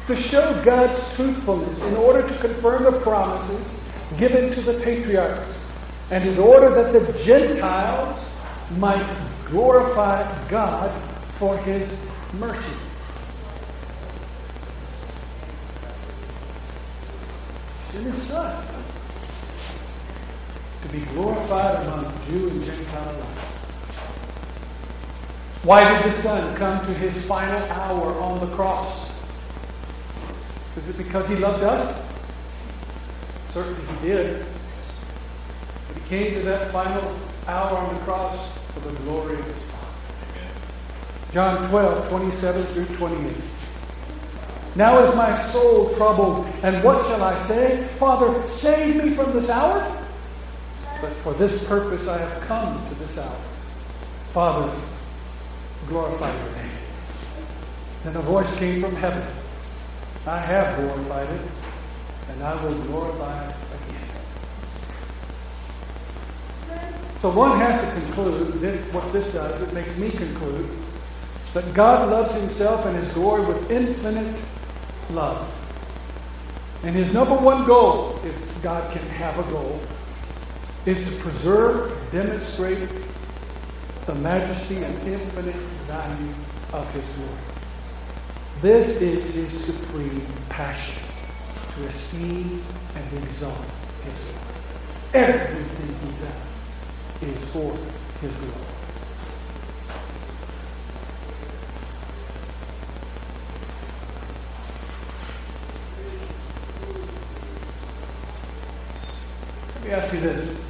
to 0.07 0.15
show 0.15 0.63
God's 0.63 1.15
truthfulness 1.17 1.81
in 1.81 1.95
order 1.95 2.25
to 2.25 2.37
confirm 2.39 2.83
the 2.83 2.99
promises 3.01 3.83
given 4.17 4.51
to 4.51 4.61
the 4.61 4.75
patriarchs 4.75 5.53
and 6.11 6.27
in 6.27 6.37
order 6.39 6.69
that 6.69 6.93
the 6.93 7.23
Gentiles 7.23 8.25
might 8.77 9.05
glorify 9.45 10.23
God 10.47 10.91
for 11.33 11.57
his 11.57 11.91
mercy. 12.39 12.73
In 17.95 18.05
his 18.05 18.23
Son 18.23 18.65
to 20.81 20.87
be 20.87 21.01
glorified 21.01 21.85
among 21.85 22.25
Jew 22.25 22.49
and 22.49 22.63
Gentile 22.63 23.15
alike. 23.15 23.52
Why 25.63 25.93
did 25.93 26.03
the 26.03 26.11
Son 26.11 26.55
come 26.55 26.85
to 26.85 26.93
his 26.93 27.15
final 27.25 27.63
hour 27.71 28.19
on 28.19 28.41
the 28.41 28.53
cross? 28.53 29.09
Is 30.75 30.89
it 30.89 30.97
because 30.97 31.27
he 31.29 31.35
loved 31.35 31.63
us? 31.63 32.05
Certainly 33.49 33.81
he 34.01 34.07
did. 34.07 34.45
But 35.87 35.97
he 35.97 36.09
came 36.09 36.33
to 36.33 36.41
that 36.41 36.69
final 36.71 37.17
hour 37.47 37.77
on 37.77 37.93
the 37.93 38.01
cross 38.01 38.51
for 38.73 38.81
the 38.81 38.91
glory 39.03 39.39
of 39.39 39.45
his 39.45 39.63
Father. 39.71 39.83
John 41.31 41.69
12, 41.69 42.09
27 42.09 42.65
through 42.65 42.95
28. 42.97 43.35
Now 44.75 44.99
is 44.99 45.15
my 45.15 45.37
soul 45.37 45.95
troubled, 45.95 46.45
and 46.63 46.83
what 46.83 47.05
shall 47.07 47.23
I 47.23 47.37
say? 47.37 47.87
Father, 47.97 48.47
save 48.49 49.01
me 49.01 49.13
from 49.13 49.31
this 49.31 49.49
hour? 49.49 49.79
But 50.99 51.13
for 51.13 51.33
this 51.33 51.63
purpose 51.65 52.07
I 52.07 52.17
have 52.17 52.41
come 52.47 52.85
to 52.89 52.95
this 52.95 53.17
hour. 53.17 53.39
Father, 54.31 54.73
glorify 55.87 56.33
your 56.35 56.51
name. 56.55 56.71
Then 58.03 58.15
a 58.15 58.21
voice 58.21 58.53
came 58.55 58.81
from 58.81 58.95
heaven. 58.95 59.25
I 60.25 60.37
have 60.37 60.77
glorified 60.77 61.29
it, 61.29 61.41
and 62.29 62.43
I 62.43 62.63
will 62.63 62.75
glorify 62.83 63.49
it 63.49 63.55
again. 63.87 64.03
So 67.21 67.29
one 67.29 67.57
has 67.57 67.79
to 67.81 68.01
conclude 68.01 68.53
that 68.61 68.79
what 68.93 69.11
this 69.13 69.31
does, 69.33 69.61
it 69.61 69.73
makes 69.73 69.97
me 69.97 70.09
conclude 70.11 70.69
that 71.53 71.73
God 71.73 72.09
loves 72.09 72.33
himself 72.33 72.85
and 72.85 72.97
his 72.97 73.07
glory 73.09 73.45
with 73.45 73.71
infinite 73.71 74.35
love. 75.11 75.49
And 76.83 76.95
his 76.95 77.13
number 77.13 77.35
one 77.35 77.65
goal, 77.65 78.19
if 78.25 78.61
God 78.61 78.91
can 78.91 79.07
have 79.07 79.39
a 79.39 79.51
goal, 79.51 79.79
is 80.85 80.99
to 81.09 81.15
preserve, 81.17 81.97
demonstrate 82.11 82.89
the 84.05 84.15
majesty 84.15 84.77
and 84.83 85.07
infinite 85.07 85.55
value 85.87 86.33
of 86.73 86.91
His 86.93 87.07
glory. 87.09 87.39
This 88.61 89.01
is 89.01 89.33
His 89.33 89.65
supreme 89.65 90.27
passion 90.49 90.95
to 91.75 91.85
esteem 91.85 92.65
and 92.95 93.13
exalt 93.23 93.65
His 94.03 94.19
glory. 94.19 94.39
Everything 95.13 95.95
He 96.01 96.13
does 96.25 97.35
is 97.35 97.49
for 97.51 97.77
His 98.21 98.33
glory. 98.35 98.53
Let 109.75 109.83
me 109.83 109.91
ask 109.91 110.13
you 110.13 110.19
this. 110.21 110.62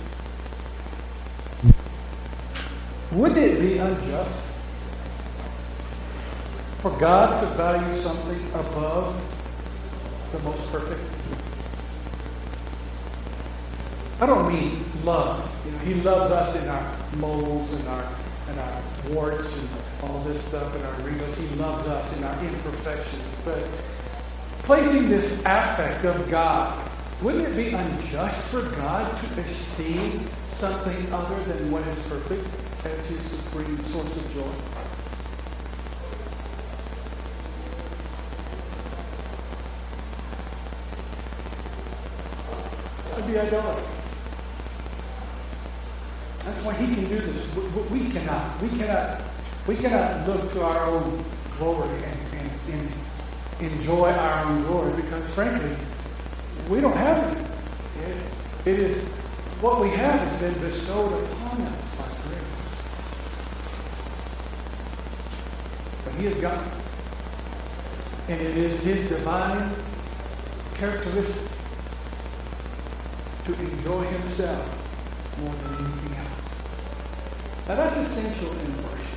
Would 3.15 3.38
it 3.38 3.60
be 3.60 3.78
unjust 3.78 4.36
for 6.78 6.89
God 6.97 7.41
to 7.41 7.47
value 7.56 7.93
something 7.93 8.39
above 8.56 9.15
the 10.32 10.39
most 10.39 10.71
perfect? 10.71 10.99
I 14.19 14.26
don't 14.26 14.52
mean 14.52 14.84
love. 15.04 15.47
You 15.63 15.71
know, 15.73 15.78
he 15.80 15.93
loves 15.95 16.32
us 16.32 16.56
in 16.56 16.67
our 16.67 16.97
moles 17.17 17.71
and 17.73 17.88
our 17.88 18.10
and 18.49 18.60
our 18.60 18.82
warts 19.10 19.60
and 19.60 19.69
all 20.02 20.19
this 20.23 20.43
stuff 20.43 20.73
and 20.73 20.84
our 20.84 20.93
wrinkles. 21.02 21.38
He 21.38 21.47
loves 21.56 21.88
us 21.88 22.17
in 22.17 22.23
our 22.23 22.43
imperfections. 22.43 23.23
But 23.45 23.63
placing 24.63 25.10
this 25.10 25.32
affect 25.45 26.04
of 26.06 26.32
God, 26.32 26.89
wouldn't 27.21 27.47
it 27.47 27.56
be 27.56 27.76
unjust 27.76 28.41
for 28.45 28.63
God 28.63 29.15
to 29.17 29.41
esteem 29.41 30.28
something 30.54 31.13
other 31.13 31.43
than 31.43 31.69
what 31.69 31.86
is 31.88 31.99
perfect? 32.08 32.62
As 32.86 33.06
his 33.06 33.22
supreme 33.22 33.84
source 33.86 34.15
of 34.15 34.34
joy. 34.34 34.43
That'd 43.10 43.28
be 43.28 43.39
idolatry. 43.39 43.84
That's 46.46 46.62
why 46.63 46.74
he 46.74 46.93
can 46.93 47.08
do 47.08 47.19
this. 47.19 47.56
We, 47.56 48.00
we, 48.00 48.10
cannot. 48.12 48.62
We 48.62 48.69
cannot. 48.69 49.22
We 49.65 49.76
cannot 49.78 50.28
look 50.28 50.52
to 50.54 50.63
our 50.63 50.86
own 50.88 51.24
glory 51.58 51.89
and, 51.89 52.19
and, 52.34 52.52
and 53.62 53.72
enjoy 53.72 54.12
our 54.12 54.46
own 54.46 54.63
glory 54.63 55.02
because, 55.02 55.26
frankly, 55.30 55.76
we 56.69 56.82
don't 56.82 56.98
have 56.98 57.38
it. 57.38 57.48
it. 58.67 58.80
Is 58.80 59.06
what 59.62 59.80
we 59.80 59.89
have 59.89 60.19
has 60.19 60.39
been 60.41 60.60
bestowed 60.60 61.24
upon 61.24 61.62
us 61.62 61.96
by 61.96 62.06
grace. 62.06 62.43
He 66.17 66.26
has 66.26 66.38
got. 66.38 66.63
And 68.28 68.39
it 68.39 68.58
is 68.58 68.84
his 68.84 69.10
divine 69.10 69.71
characteristic 70.76 71.49
to 73.45 73.54
enjoy 73.54 74.04
himself 74.04 74.84
more 75.39 75.54
than 75.54 75.86
anything 75.86 76.17
else. 76.17 76.28
Now 77.67 77.76
that's 77.76 77.97
essential 77.97 78.49
in 78.52 78.84
worship. 78.84 79.08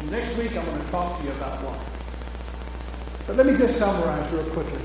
And 0.00 0.10
next 0.10 0.36
week 0.36 0.56
I'm 0.56 0.64
going 0.64 0.84
to 0.84 0.90
talk 0.90 1.18
to 1.18 1.24
you 1.24 1.32
about 1.32 1.62
why. 1.62 1.78
But 3.26 3.36
let 3.36 3.46
me 3.46 3.56
just 3.56 3.76
summarize 3.76 4.30
real 4.32 4.44
quickly. 4.50 4.80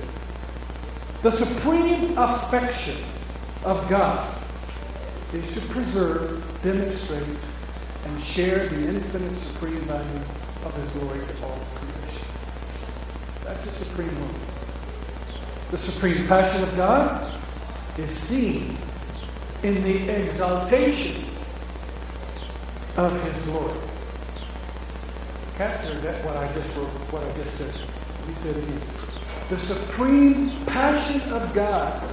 The 1.21 1.31
supreme 1.31 2.17
affection 2.17 2.97
of 3.63 3.87
God 3.89 4.35
is 5.33 5.51
to 5.53 5.61
preserve, 5.61 6.43
demonstrate, 6.61 7.23
and 8.05 8.21
share 8.21 8.67
the 8.67 8.87
infinite 8.87 9.35
supreme 9.35 9.81
value 9.81 10.21
of 10.63 10.75
his 10.75 10.89
glory 10.91 11.19
to 11.19 11.43
all 11.43 11.59
creation. 11.75 12.25
That's 13.43 13.63
the 13.63 13.71
supreme 13.85 14.19
will. 14.19 14.29
The 15.71 15.77
supreme 15.77 16.27
passion 16.27 16.63
of 16.63 16.75
God 16.75 17.33
is 17.97 18.15
seen 18.15 18.77
in 19.63 19.83
the 19.83 20.09
exaltation 20.09 21.25
of 22.97 23.21
his 23.23 23.39
glory. 23.45 23.79
Capture 25.55 25.99
that 26.01 26.23
what 26.25 26.35
I 26.37 26.51
just 26.53 26.75
wrote, 26.75 26.87
what 27.11 27.23
I 27.23 27.33
just 27.33 27.57
said. 27.57 27.73
He 28.27 28.33
said 28.33 28.57
again. 28.57 28.81
The 29.49 29.57
supreme 29.57 30.65
passion 30.65 31.21
of 31.31 31.53
God 31.53 32.09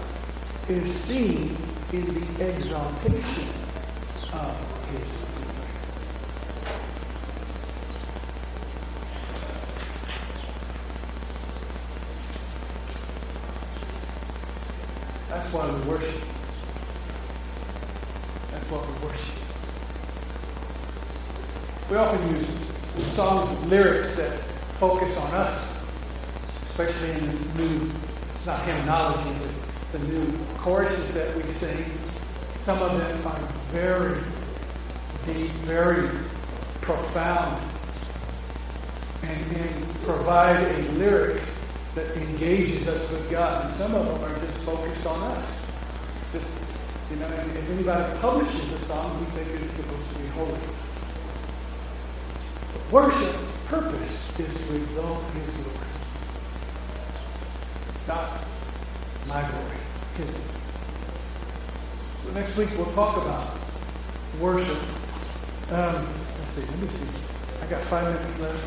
is 0.68 0.92
seen 0.92 1.74
in 1.92 2.36
the 2.38 2.44
exaltation 2.48 3.48
of 4.32 4.56
his 4.88 5.10
That's 15.30 15.52
why 15.52 15.70
we 15.70 15.80
worship. 15.82 16.20
That's 18.50 18.68
what 18.68 18.84
we 18.84 18.92
worship. 19.06 19.34
We 21.88 21.96
often 21.96 22.34
use 22.34 22.46
songs 23.14 23.48
with 23.48 23.70
lyrics 23.70 24.16
that 24.16 24.40
focus 24.74 25.16
on 25.18 25.32
us, 25.32 25.64
especially 26.70 27.12
in 27.12 27.26
the 27.56 27.62
new, 27.62 27.92
it's 28.32 28.44
not 28.44 28.64
hymnology, 28.64 29.32
but 29.92 30.00
the 30.00 30.06
new 30.08 30.46
choruses 30.60 31.12
that 31.14 31.34
we 31.36 31.50
sing. 31.50 31.84
Some 32.60 32.82
of 32.82 32.98
them 32.98 33.26
are 33.26 33.40
very 33.72 34.20
deep, 35.26 35.50
very 35.62 36.08
profound, 36.82 37.62
and, 39.22 39.56
and 39.56 40.00
provide 40.04 40.60
a 40.60 40.82
lyric 40.92 41.42
that 41.94 42.14
engages 42.16 42.88
us 42.88 43.10
with 43.10 43.30
God. 43.30 43.66
And 43.66 43.74
some 43.74 43.94
of 43.94 44.06
them 44.06 44.22
are 44.22 44.38
just 44.40 44.62
focused 44.62 45.06
on 45.06 45.22
us. 45.32 45.46
Just, 46.32 46.46
you 47.10 47.16
know, 47.16 47.26
if 47.26 47.70
anybody 47.70 48.18
publishes 48.18 48.72
a 48.72 48.78
song, 48.80 49.18
we 49.18 49.26
think 49.32 49.48
it's 49.60 49.72
supposed 49.72 50.08
to 50.10 50.18
be 50.18 50.26
holy. 50.28 50.60
But 52.72 52.92
worship 52.92 53.36
purpose 53.66 54.38
is 54.38 54.66
to 54.66 54.76
exalt 54.76 55.24
His 55.32 55.50
glory. 55.50 55.76
Not 58.06 58.30
my 59.26 59.40
glory, 59.40 59.78
So 60.26 60.34
next 62.32 62.56
week 62.56 62.70
we'll 62.76 62.92
talk 62.92 63.16
about 63.16 63.60
worship. 64.38 64.78
Um, 65.70 66.06
let's 66.38 66.54
see, 66.54 66.62
let 66.62 66.78
me 66.78 66.90
see. 66.90 67.08
I 67.62 67.66
got 67.66 67.84
five 67.86 68.12
minutes 68.14 68.38
left. 68.38 68.62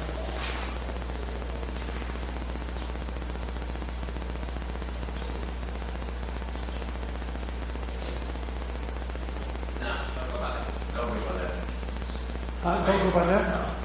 Huh? 9.80 10.62
Don't 10.96 11.14
go 11.14 11.20
by 11.28 11.38
that? 11.38 11.56
Uh 12.64 12.86
don't 12.86 13.00
worry 13.02 13.10
about 13.10 13.28
that? 13.28 13.50
No. 13.50 13.76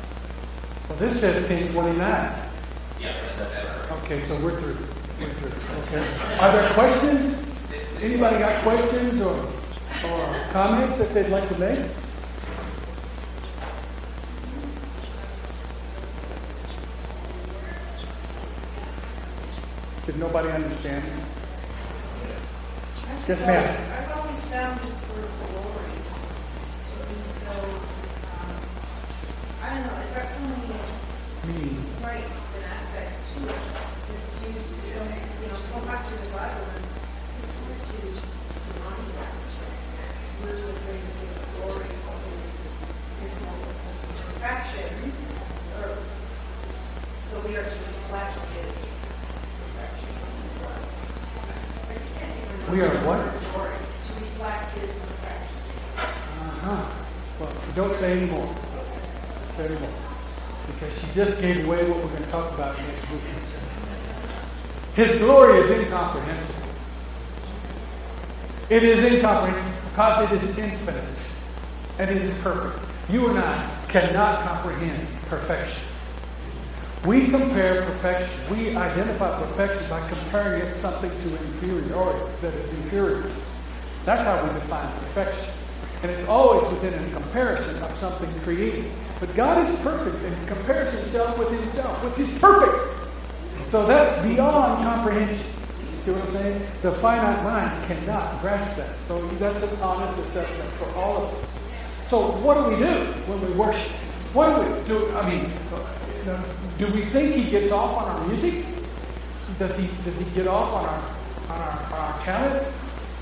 Well, 0.89 0.99
this 0.99 1.21
says 1.21 1.37
1029. 1.49 1.99
Yeah, 3.01 3.13
Okay, 4.05 4.27
so 4.27 4.35
we're 4.37 4.59
through. 4.61 4.89
We're 5.21 5.33
through. 5.35 5.53
Okay. 5.83 6.39
Are 6.41 6.53
there 6.53 6.73
questions? 6.75 7.38
Anybody 8.01 8.39
got 8.39 8.63
questions 8.63 9.21
or, 9.21 9.35
or 10.07 10.45
comments 10.53 10.97
that 10.99 11.13
they'd 11.15 11.29
like 11.31 11.49
to 11.49 11.59
make? 11.59 11.85
Did 20.07 20.19
nobody 20.19 20.49
understand? 20.49 21.05
Yes, 23.29 23.41
ma'am. 23.41 23.61
I've 23.93 24.17
always 24.17 24.41
found 24.49 24.81
this 24.81 24.97
word 25.13 25.29
glory 25.53 25.93
to 25.93 26.97
be 27.13 27.21
so, 27.29 27.53
um, 28.33 28.57
I 29.61 29.75
don't 29.75 29.85
know, 29.85 30.01
it's 30.01 30.15
got 30.17 30.29
so 30.33 30.41
many 30.49 30.81
Meaning. 31.45 31.77
right 32.03 32.25
and 32.25 32.65
aspects 32.73 33.21
to 33.37 33.49
it. 33.49 33.61
It's 34.17 34.33
used 34.49 34.97
so, 34.97 35.05
you 35.05 35.49
know, 35.53 35.61
so 35.61 35.77
much 35.85 36.09
in 36.09 36.17
the 36.25 36.31
Bible, 36.33 36.65
and 36.73 36.85
it's 36.89 37.05
it's 37.45 37.53
hard 37.61 37.77
to 37.85 38.01
remind 38.81 39.07
that. 39.13 39.35
Words 40.41 40.65
with 40.65 40.81
great 40.89 41.05
his 41.05 41.37
glory, 41.61 41.93
so 42.01 42.11
his, 42.33 42.49
his 43.21 43.33
perfections, 44.25 45.19
or, 45.77 46.01
so 47.29 47.35
we 47.47 47.57
are 47.57 47.65
to 47.65 47.77
reflect 47.77 48.41
his 48.57 48.73
perfection. 49.61 50.17
I 51.89 51.95
just 51.99 52.15
can't 52.19 52.33
even 52.33 52.43
remember. 52.45 52.58
We 52.71 52.83
are 52.83 52.91
what? 53.07 53.19
Glory, 53.53 53.71
to 53.73 54.13
reflect 54.21 54.77
his 54.77 54.93
perfection. 54.93 55.57
Uh-huh. 55.97 56.85
Well, 57.41 57.53
don't 57.75 57.95
say 57.95 58.13
anymore. 58.21 58.45
Don't 58.45 59.57
say 59.57 59.65
anymore. 59.67 59.91
Because 60.67 60.99
she 60.99 61.07
just 61.15 61.41
gave 61.41 61.65
away 61.65 61.89
what 61.89 61.97
we're 61.97 62.11
going 62.11 62.25
to 62.25 62.31
talk 62.31 62.53
about 62.53 62.77
next 62.77 63.11
week. 63.11 63.23
His 64.97 65.19
glory 65.19 65.61
is 65.61 65.71
incomprehensible. 65.71 66.69
It 68.69 68.83
is 68.83 69.03
incomprehensible 69.03 69.81
because 69.89 70.31
it 70.31 70.43
is 70.43 70.59
infinite 70.59 71.05
and 71.99 72.11
it 72.11 72.19
is 72.19 72.39
perfect. 72.43 72.85
You 73.09 73.31
and 73.31 73.39
I 73.39 73.85
cannot 73.89 74.43
comprehend 74.43 75.07
perfection. 75.31 75.88
We 77.09 77.27
compare 77.29 77.87
perfection, 77.87 78.39
we 78.51 78.77
identify 78.77 79.35
perfection 79.39 79.89
by 79.89 80.07
comparing 80.11 80.61
it 80.61 80.77
something 80.77 81.09
to 81.09 81.29
inferiority 81.39 82.31
that 82.43 82.53
is 82.53 82.69
inferior. 82.69 83.31
That's 84.05 84.25
how 84.25 84.45
we 84.45 84.53
define 84.53 84.93
perfection. 84.93 85.55
And 86.03 86.11
it's 86.11 86.29
always 86.29 86.71
within 86.71 86.93
a 86.93 87.11
comparison 87.15 87.83
of 87.83 87.91
something 87.97 88.29
created. 88.41 88.93
But 89.21 89.35
God 89.35 89.71
is 89.71 89.81
perfect 89.81 90.23
and 90.23 90.49
compares 90.49 90.93
himself 91.01 91.39
with 91.39 91.51
himself, 91.59 92.05
which 92.05 92.19
is 92.19 92.39
perfect. 92.39 92.77
So 93.71 93.87
that's 93.87 94.13
beyond 94.23 94.85
comprehension. 94.85 95.47
See 96.01 96.11
what 96.11 96.23
I'm 96.25 96.33
saying? 96.33 96.63
The 96.83 96.93
finite 96.93 97.43
mind 97.43 97.87
cannot 97.87 98.39
grasp 98.43 98.77
that. 98.77 98.99
So 99.09 99.19
that's 99.41 99.63
an 99.63 99.81
honest 99.81 100.13
assessment 100.19 100.71
for 100.73 100.91
all 101.01 101.25
of 101.25 101.33
us. 101.33 102.11
So 102.11 102.33
what 102.33 102.63
do 102.63 102.69
we 102.69 102.77
do 102.77 103.13
when 103.33 103.41
we 103.41 103.57
worship? 103.57 103.93
What 104.35 104.57
do 104.57 104.71
we 104.71 104.87
do? 104.87 105.11
I 105.17 105.31
mean, 105.31 105.51
do 106.79 106.87
we 106.93 107.05
think 107.07 107.35
he 107.35 107.51
gets 107.51 107.73
off 107.73 107.99
on 107.99 108.09
our 108.09 108.27
music? 108.29 108.65
Does 109.59 109.77
he 109.77 109.89
does 110.05 110.17
he 110.17 110.25
get 110.35 110.47
off 110.47 110.73
on 110.73 110.85
our 110.87 111.57
on 111.57 111.61
our, 111.61 111.87
on 111.93 112.13
our 112.13 112.21
talent? 112.23 112.75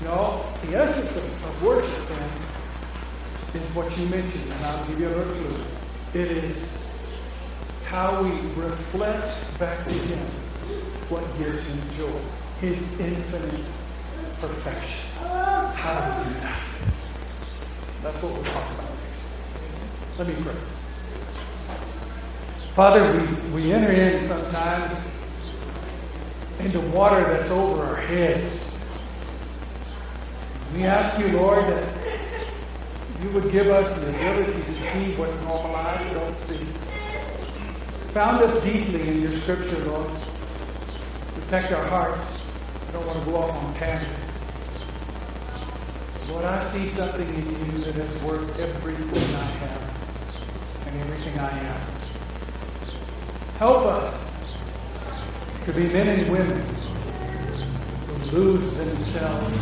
No. 0.03 0.45
The 0.61 0.75
essence 0.75 1.15
of, 1.15 1.45
of 1.45 1.63
worship 1.63 2.07
then 2.07 3.61
is 3.61 3.67
what 3.75 3.97
you 3.97 4.05
mentioned, 4.07 4.43
and 4.51 4.65
I'll 4.65 4.85
give 4.87 4.99
you 4.99 5.07
a 5.07 5.09
little 5.09 5.33
clue. 5.33 5.63
It 6.13 6.31
is 6.31 6.77
how 7.85 8.21
we 8.21 8.29
reflect 8.61 9.59
back 9.59 9.83
to 9.85 9.91
him 9.91 10.27
what 11.09 11.23
gives 11.39 11.65
him 11.67 11.79
joy, 11.97 12.19
his 12.59 12.79
infinite 12.99 13.65
perfection. 14.39 15.05
How 15.23 15.99
do 15.99 16.29
we 16.29 16.33
do 16.35 16.39
that? 16.41 16.61
That's 18.03 18.21
what 18.21 18.33
we're 18.33 18.43
talking 18.43 18.75
about. 18.77 18.91
Let 20.19 20.27
me 20.27 20.35
pray. 20.43 20.76
Father, 22.77 23.11
we, 23.11 23.63
we 23.63 23.73
enter 23.73 23.91
in 23.91 24.23
sometimes 24.27 24.95
into 26.59 26.79
water 26.79 27.21
that's 27.21 27.49
over 27.49 27.83
our 27.83 27.95
heads. 27.95 28.55
We 30.75 30.83
ask 30.83 31.19
you, 31.19 31.29
Lord, 31.29 31.63
that 31.63 31.97
you 33.19 33.29
would 33.29 33.51
give 33.51 33.65
us 33.65 33.91
the 33.97 34.09
ability 34.09 34.61
to 34.61 34.75
see 34.75 35.11
what 35.15 35.33
normal 35.41 35.75
eyes 35.75 36.13
don't 36.13 36.37
see. 36.37 36.67
Found 38.13 38.43
us 38.43 38.63
deeply 38.63 39.09
in 39.09 39.21
your 39.21 39.31
scripture, 39.31 39.79
Lord. 39.85 40.11
Protect 41.33 41.71
our 41.71 41.85
hearts. 41.85 42.43
I 42.89 42.93
don't 42.93 43.07
want 43.07 43.17
to 43.17 43.25
go 43.25 43.37
off 43.37 43.55
on 43.55 43.73
tangents. 43.73 44.13
Lord, 46.29 46.45
I 46.45 46.59
see 46.59 46.87
something 46.89 47.27
in 47.27 47.71
you 47.71 47.85
that 47.85 47.95
is 47.95 48.21
worth 48.21 48.59
everything 48.59 49.35
I 49.35 49.45
have 49.45 49.81
and 50.85 51.01
everything 51.01 51.39
I 51.39 51.57
am. 51.57 52.06
Help 53.59 53.85
us 53.85 54.23
to 55.65 55.73
be 55.73 55.87
men 55.87 56.07
and 56.09 56.31
women 56.31 56.63
who 58.07 58.37
lose 58.37 58.75
themselves. 58.77 59.57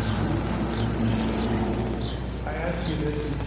I 2.45 2.55
ask 2.55 2.89
you 2.89 2.95
this. 2.97 3.44